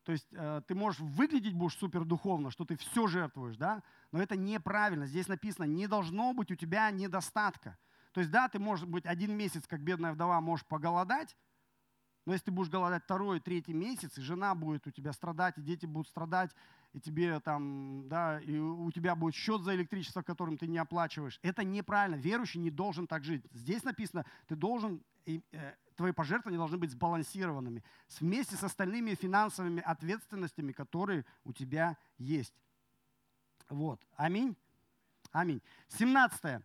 [0.06, 3.84] То есть э, ты можешь выглядеть будешь супер духовно, что ты все жертвуешь, да?
[4.12, 5.08] Но это неправильно.
[5.08, 7.78] Здесь написано, не должно быть у тебя недостатка.
[8.14, 11.36] То есть да, ты можешь быть один месяц, как бедная вдова, можешь поголодать,
[12.26, 15.62] но если ты будешь голодать второй, третий месяц, и жена будет у тебя страдать, и
[15.62, 16.52] дети будут страдать,
[16.94, 21.40] и тебе там, да, и у тебя будет счет за электричество, которым ты не оплачиваешь.
[21.44, 22.16] Это неправильно.
[22.16, 23.46] Верующий не должен так жить.
[23.52, 25.40] Здесь написано, ты должен э,
[25.96, 27.84] твои пожертвования должны быть сбалансированными
[28.20, 32.54] вместе с остальными финансовыми ответственностями, которые у тебя есть.
[33.70, 34.02] Вот.
[34.16, 34.56] Аминь.
[35.32, 35.62] Аминь.
[35.90, 36.62] 17.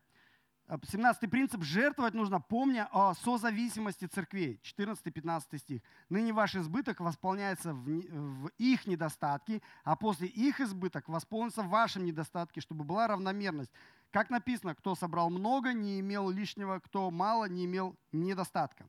[0.78, 1.62] 17 принцип.
[1.62, 4.60] Жертвовать нужно, помня о созависимости церквей.
[4.62, 5.82] 14-15 стих.
[6.08, 12.04] Ныне ваш избыток восполняется в, в их недостатке, а после их избыток восполнится в вашем
[12.04, 13.72] недостатке, чтобы была равномерность.
[14.10, 18.88] Как написано, кто собрал много, не имел лишнего, кто мало, не имел недостатка.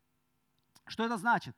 [0.87, 1.55] Что это значит?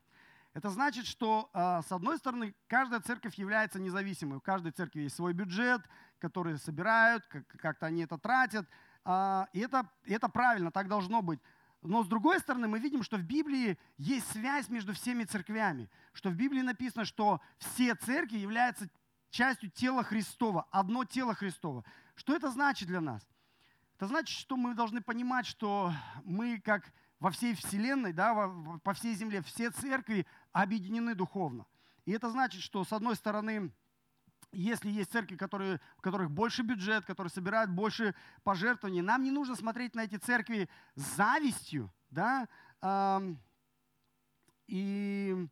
[0.54, 4.38] Это значит, что, а, с одной стороны, каждая церковь является независимой.
[4.38, 5.82] У каждой церкви есть свой бюджет,
[6.20, 7.26] который собирают,
[7.58, 8.68] как-то они это тратят.
[9.04, 11.40] А, и это, это правильно, так должно быть.
[11.82, 15.90] Но с другой стороны, мы видим, что в Библии есть связь между всеми церквями.
[16.14, 18.88] Что в Библии написано, что все церкви являются
[19.32, 21.84] частью тела Христова, одно тело Христова.
[22.16, 23.28] Что это значит для нас?
[23.98, 25.92] Это значит, что мы должны понимать, что
[26.24, 28.52] мы как во всей вселенной, да,
[28.84, 31.66] по всей земле, все церкви объединены духовно.
[32.06, 33.72] И это значит, что с одной стороны,
[34.52, 39.56] если есть церкви, которые, у которых больше бюджет, которые собирают больше пожертвований, нам не нужно
[39.56, 42.48] смотреть на эти церкви с завистью, да,
[44.68, 45.48] и,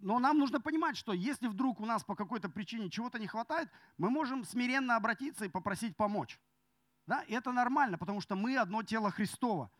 [0.00, 3.70] но нам нужно понимать, что если вдруг у нас по какой-то причине чего-то не хватает,
[3.98, 6.40] мы можем смиренно обратиться и попросить помочь.
[7.06, 7.22] Да?
[7.22, 9.70] И это нормально, потому что мы одно тело Христова.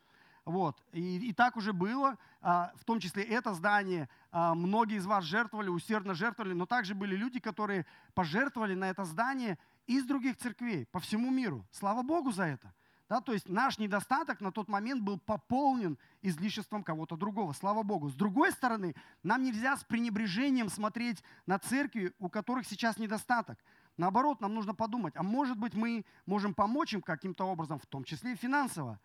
[0.45, 0.81] Вот.
[0.91, 4.09] И, и так уже было, а, в том числе это здание.
[4.31, 7.85] А, многие из вас жертвовали, усердно жертвовали, но также были люди, которые
[8.15, 11.65] пожертвовали на это здание из других церквей по всему миру.
[11.71, 12.73] Слава Богу за это.
[13.07, 17.51] Да, то есть наш недостаток на тот момент был пополнен излишеством кого-то другого.
[17.51, 18.09] Слава Богу.
[18.09, 23.59] С другой стороны, нам нельзя с пренебрежением смотреть на церкви, у которых сейчас недостаток.
[23.97, 28.05] Наоборот, нам нужно подумать, а может быть мы можем помочь им каким-то образом, в том
[28.05, 28.97] числе и финансово.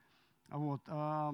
[0.49, 0.82] Вот.
[0.86, 1.32] А,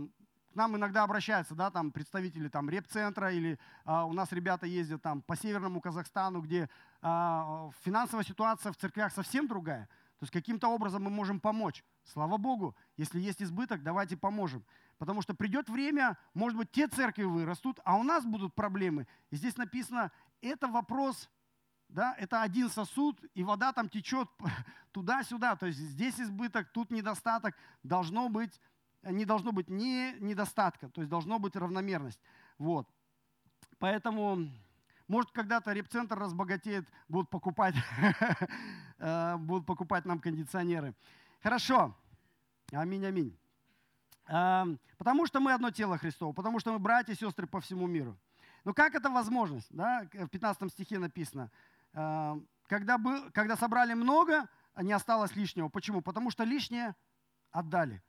[0.53, 5.03] к нам иногда обращаются да, там, представители там, репцентра или а, у нас ребята ездят
[5.03, 6.69] там, по северному Казахстану, где
[7.01, 9.89] а, финансовая ситуация в церквях совсем другая.
[10.19, 11.83] То есть каким-то образом мы можем помочь.
[12.05, 14.65] Слава Богу, если есть избыток, давайте поможем.
[14.99, 19.09] Потому что придет время, может быть, те церкви вырастут, а у нас будут проблемы.
[19.31, 21.29] И здесь написано, это вопрос,
[21.89, 24.29] да, это один сосуд, и вода там течет
[24.93, 25.57] туда-сюда.
[25.57, 27.57] То есть здесь избыток, тут недостаток.
[27.83, 28.61] Должно быть
[29.05, 32.21] не должно быть ни недостатка, то есть должно быть равномерность.
[32.59, 32.89] Вот.
[33.79, 34.49] Поэтому,
[35.09, 37.75] может, когда-то репцентр разбогатеет, будут покупать,
[38.99, 40.95] э, будут покупать нам кондиционеры.
[41.43, 41.95] Хорошо.
[42.73, 43.37] Аминь, аминь.
[44.29, 47.87] Эм, потому что мы одно тело Христово, потому что мы братья и сестры по всему
[47.87, 48.17] миру.
[48.65, 49.67] Но как это возможность?
[49.71, 50.07] Да?
[50.13, 51.51] В 15 стихе написано,
[51.93, 54.49] эм, когда, был, когда собрали много,
[54.81, 55.69] не осталось лишнего.
[55.69, 56.01] Почему?
[56.01, 56.95] Потому что лишнее
[57.51, 58.01] отдали.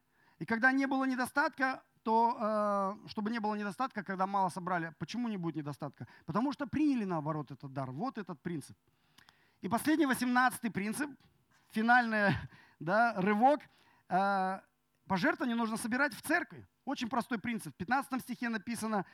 [0.43, 5.29] И когда не было недостатка, то э, чтобы не было недостатка, когда мало собрали, почему
[5.29, 6.05] не будет недостатка?
[6.25, 7.91] Потому что приняли наоборот этот дар.
[7.91, 8.75] Вот этот принцип.
[9.61, 11.09] И последний, восемнадцатый принцип,
[11.71, 12.35] финальный
[12.81, 13.61] да, рывок.
[14.09, 14.59] Э,
[15.07, 16.67] пожертвование нужно собирать в церкви.
[16.83, 17.73] Очень простой принцип.
[17.73, 19.05] В 15 стихе написано,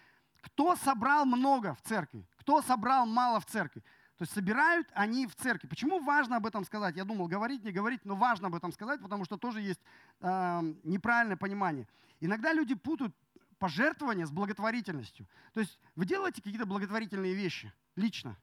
[0.42, 3.84] кто собрал много в церкви, кто собрал мало в церкви.
[4.20, 5.68] То есть собирают они в церкви.
[5.68, 6.98] Почему важно об этом сказать?
[6.98, 9.80] Я думал, говорить, не говорить, но важно об этом сказать, потому что тоже есть
[10.20, 11.88] э, неправильное понимание.
[12.20, 13.16] Иногда люди путают
[13.60, 15.26] пожертвование с благотворительностью.
[15.54, 18.36] То есть вы делаете какие-то благотворительные вещи лично.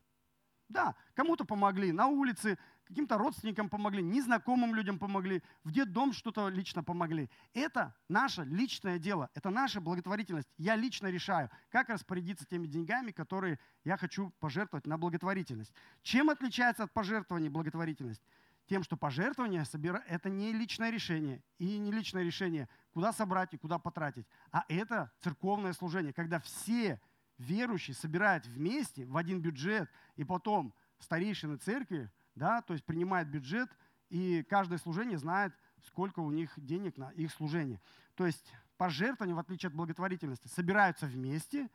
[0.71, 2.57] Да, кому-то помогли на улице,
[2.87, 7.29] каким-то родственникам помогли, незнакомым людям помогли, в детдом что-то лично помогли.
[7.53, 10.49] Это наше личное дело, это наша благотворительность.
[10.57, 15.73] Я лично решаю, как распорядиться теми деньгами, которые я хочу пожертвовать на благотворительность.
[16.03, 18.23] Чем отличается от пожертвования благотворительность?
[18.69, 19.65] Тем, что пожертвование–
[20.09, 25.13] это не личное решение и не личное решение, куда собрать и куда потратить, а это
[25.21, 27.01] церковное служение, когда все
[27.39, 33.69] верующие собирают вместе в один бюджет, и потом старейшины церкви да, то есть принимает бюджет,
[34.09, 35.53] и каждое служение знает,
[35.85, 37.81] сколько у них денег на их служение.
[38.15, 41.69] То есть пожертвования, в отличие от благотворительности, собираются вместе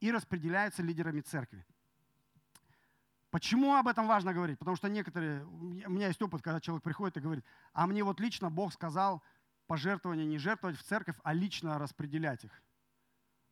[0.00, 1.64] и распределяются лидерами церкви.
[3.30, 4.58] Почему об этом важно говорить?
[4.58, 8.20] Потому что некоторые, у меня есть опыт, когда человек приходит и говорит, а мне вот
[8.20, 9.22] лично Бог сказал
[9.66, 12.62] пожертвования не жертвовать в церковь, а лично распределять их.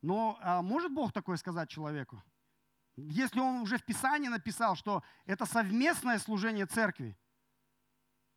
[0.02, 2.22] Но а может Бог такое сказать человеку?
[3.08, 7.16] Если он уже в Писании написал, что это совместное служение церкви,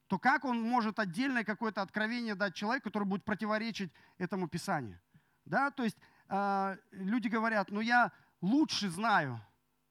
[0.07, 4.99] то как он может отдельное какое-то откровение дать человеку, который будет противоречить этому Писанию?
[5.45, 5.97] Да, то есть
[6.29, 8.11] э, люди говорят, ну я
[8.41, 9.41] лучше знаю,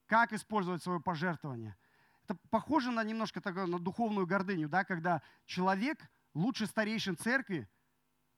[0.07, 1.77] как использовать свое пожертвование.
[2.25, 5.99] Это похоже на немножко такое, на духовную гордыню, да, когда человек
[6.35, 7.69] лучше старейшин церкви,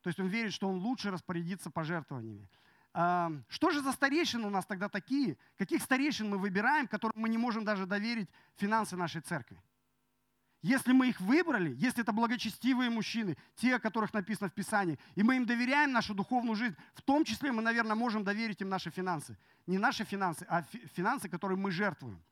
[0.01, 2.49] то есть он верит, что он лучше распорядится пожертвованиями.
[2.95, 5.37] Что же за старейшины у нас тогда такие?
[5.59, 9.61] Каких старейшин мы выбираем, которым мы не можем даже доверить финансы нашей церкви?
[10.63, 15.23] Если мы их выбрали, если это благочестивые мужчины, те, о которых написано в Писании, и
[15.23, 18.91] мы им доверяем нашу духовную жизнь, в том числе мы, наверное, можем доверить им наши
[18.91, 19.37] финансы.
[19.67, 20.63] Не наши финансы, а
[20.95, 22.23] финансы, которые мы жертвуем.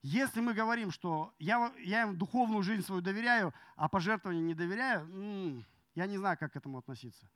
[0.00, 5.64] Если мы говорим, что я, я им духовную жизнь свою доверяю, а пожертвования не доверяю,
[5.94, 7.28] я не знаю, как к этому относиться.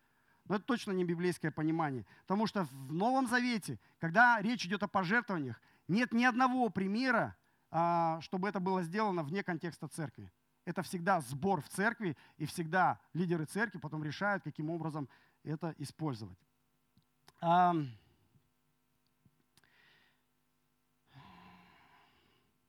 [0.47, 2.05] Но это точно не библейское понимание.
[2.23, 7.37] Потому что в Новом Завете, когда речь идет о пожертвованиях, нет ни одного примера,
[7.71, 10.33] а, чтобы это было сделано вне контекста церкви.
[10.65, 15.09] Это всегда сбор в церкви, и всегда лидеры церкви потом решают, каким образом
[15.43, 16.39] это использовать.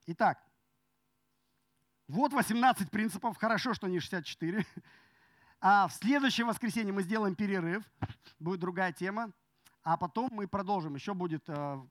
[0.05, 0.43] Итак,
[2.07, 3.37] вот 18 принципов.
[3.37, 4.65] Хорошо, что не 64.
[5.65, 7.85] А в следующее воскресенье мы сделаем перерыв.
[8.37, 9.31] Будет другая тема.
[9.81, 10.93] А потом мы продолжим.
[10.95, 11.81] Еще будет э,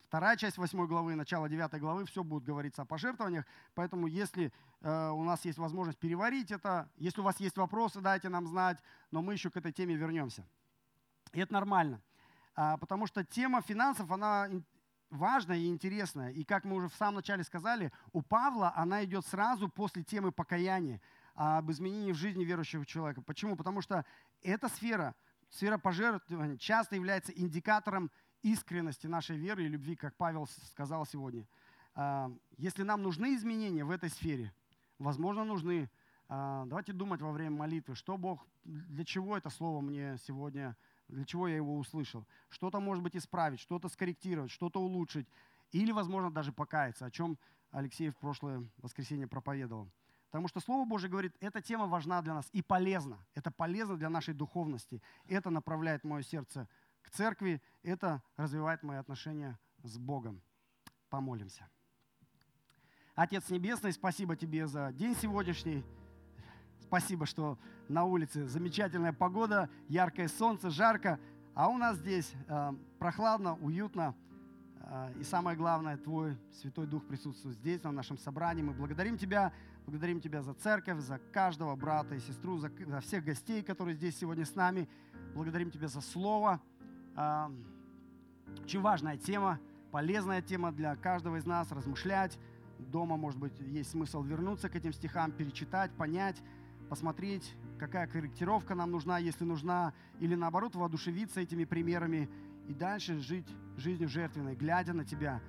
[0.00, 2.06] вторая часть 8 главы, начало 9 главы.
[2.06, 3.44] Все будет говориться о пожертвованиях.
[3.74, 4.50] Поэтому если
[4.80, 8.78] э, у нас есть возможность переварить это, если у вас есть вопросы, дайте нам знать.
[9.10, 10.46] Но мы еще к этой теме вернемся.
[11.34, 12.00] И это нормально.
[12.54, 14.48] А, потому что тема финансов, она
[15.10, 16.30] важная и интересная.
[16.30, 20.32] И как мы уже в самом начале сказали, у Павла она идет сразу после темы
[20.32, 20.98] покаяния,
[21.34, 23.22] об изменении в жизни верующего человека.
[23.22, 23.56] Почему?
[23.56, 24.04] Потому что
[24.42, 25.14] эта сфера,
[25.50, 28.10] сфера пожертвования, часто является индикатором
[28.42, 31.46] искренности нашей веры и любви, как Павел сказал сегодня.
[31.94, 34.52] А, если нам нужны изменения в этой сфере,
[34.98, 35.90] возможно, нужны.
[36.28, 40.76] А, давайте думать во время молитвы, что Бог, для чего это слово мне сегодня
[41.12, 42.26] для чего я его услышал.
[42.48, 45.28] Что-то, может быть, исправить, что-то скорректировать, что-то улучшить.
[45.70, 47.38] Или, возможно, даже покаяться, о чем
[47.70, 49.90] Алексей в прошлое воскресенье проповедовал.
[50.32, 53.18] Потому что Слово Божье говорит, эта тема важна для нас и полезна.
[53.34, 55.02] Это полезно для нашей духовности.
[55.26, 56.66] Это направляет мое сердце
[57.02, 60.40] к церкви, это развивает мои отношения с Богом.
[61.10, 61.68] Помолимся.
[63.14, 65.84] Отец Небесный, спасибо Тебе за день сегодняшний.
[66.80, 67.58] Спасибо, что
[67.88, 71.20] на улице замечательная погода, яркое солнце, жарко,
[71.54, 74.14] а у нас здесь э, прохладно, уютно.
[74.92, 78.62] Э, и самое главное, Твой Святой Дух присутствует здесь, на нашем собрании.
[78.62, 79.50] Мы благодарим Тебя,
[79.86, 84.18] благодарим Тебя за церковь, за каждого брата и сестру, за, за всех гостей, которые здесь
[84.18, 84.86] сегодня с нами.
[85.34, 86.60] Благодарим Тебя за Слово.
[87.16, 87.48] Э,
[88.62, 89.58] очень важная тема,
[89.92, 92.38] полезная тема для каждого из нас, размышлять.
[92.78, 96.42] Дома, может быть, есть смысл вернуться к этим стихам, перечитать, понять,
[96.90, 102.28] посмотреть, какая корректировка нам нужна, если нужна, или наоборот воодушевиться этими примерами
[102.68, 105.40] и дальше жить жизнью жертвенной, глядя на Тебя,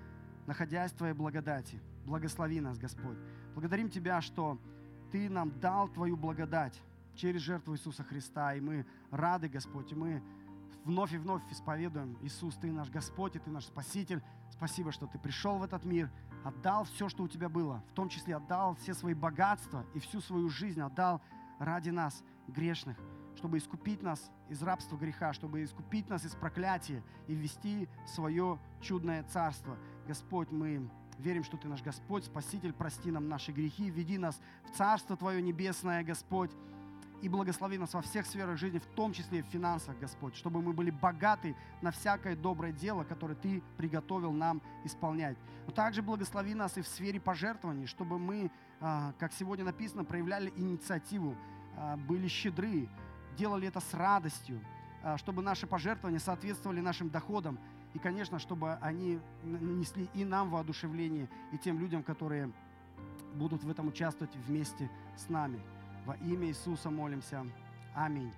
[0.45, 1.79] находясь в Твоей благодати.
[2.05, 3.17] Благослови нас, Господь.
[3.53, 4.59] Благодарим Тебя, что
[5.11, 6.81] Ты нам дал Твою благодать
[7.15, 10.23] через жертву Иисуса Христа, и мы рады, Господь, и мы
[10.83, 14.21] вновь и вновь исповедуем, Иисус, Ты наш Господь, и Ты наш Спаситель.
[14.51, 16.09] Спасибо, что Ты пришел в этот мир,
[16.43, 20.19] отдал все, что у Тебя было, в том числе отдал все свои богатства и всю
[20.21, 21.21] свою жизнь отдал
[21.59, 22.97] ради нас, грешных,
[23.35, 28.59] чтобы искупить нас из рабства греха, чтобы искупить нас из проклятия и ввести в свое
[28.81, 29.77] чудное царство.
[30.07, 34.77] Господь, мы верим, что Ты наш Господь, Спаситель, прости нам наши грехи, веди нас в
[34.77, 36.51] Царство Твое Небесное, Господь,
[37.21, 40.61] и благослови нас во всех сферах жизни, в том числе и в финансах, Господь, чтобы
[40.61, 45.37] мы были богаты на всякое доброе дело, которое Ты приготовил нам исполнять.
[45.65, 50.51] Но также благослови нас и в сфере пожертвований, чтобы мы, а, как сегодня написано, проявляли
[50.57, 51.37] инициативу,
[51.77, 52.89] а, были щедры,
[53.35, 54.59] делали это с радостью,
[55.03, 57.59] а, чтобы наши пожертвования соответствовали нашим доходам,
[57.93, 62.51] и, конечно, чтобы они несли и нам воодушевление, и тем людям, которые
[63.35, 65.59] будут в этом участвовать вместе с нами.
[66.05, 67.45] Во имя Иисуса молимся.
[67.95, 68.31] Аминь.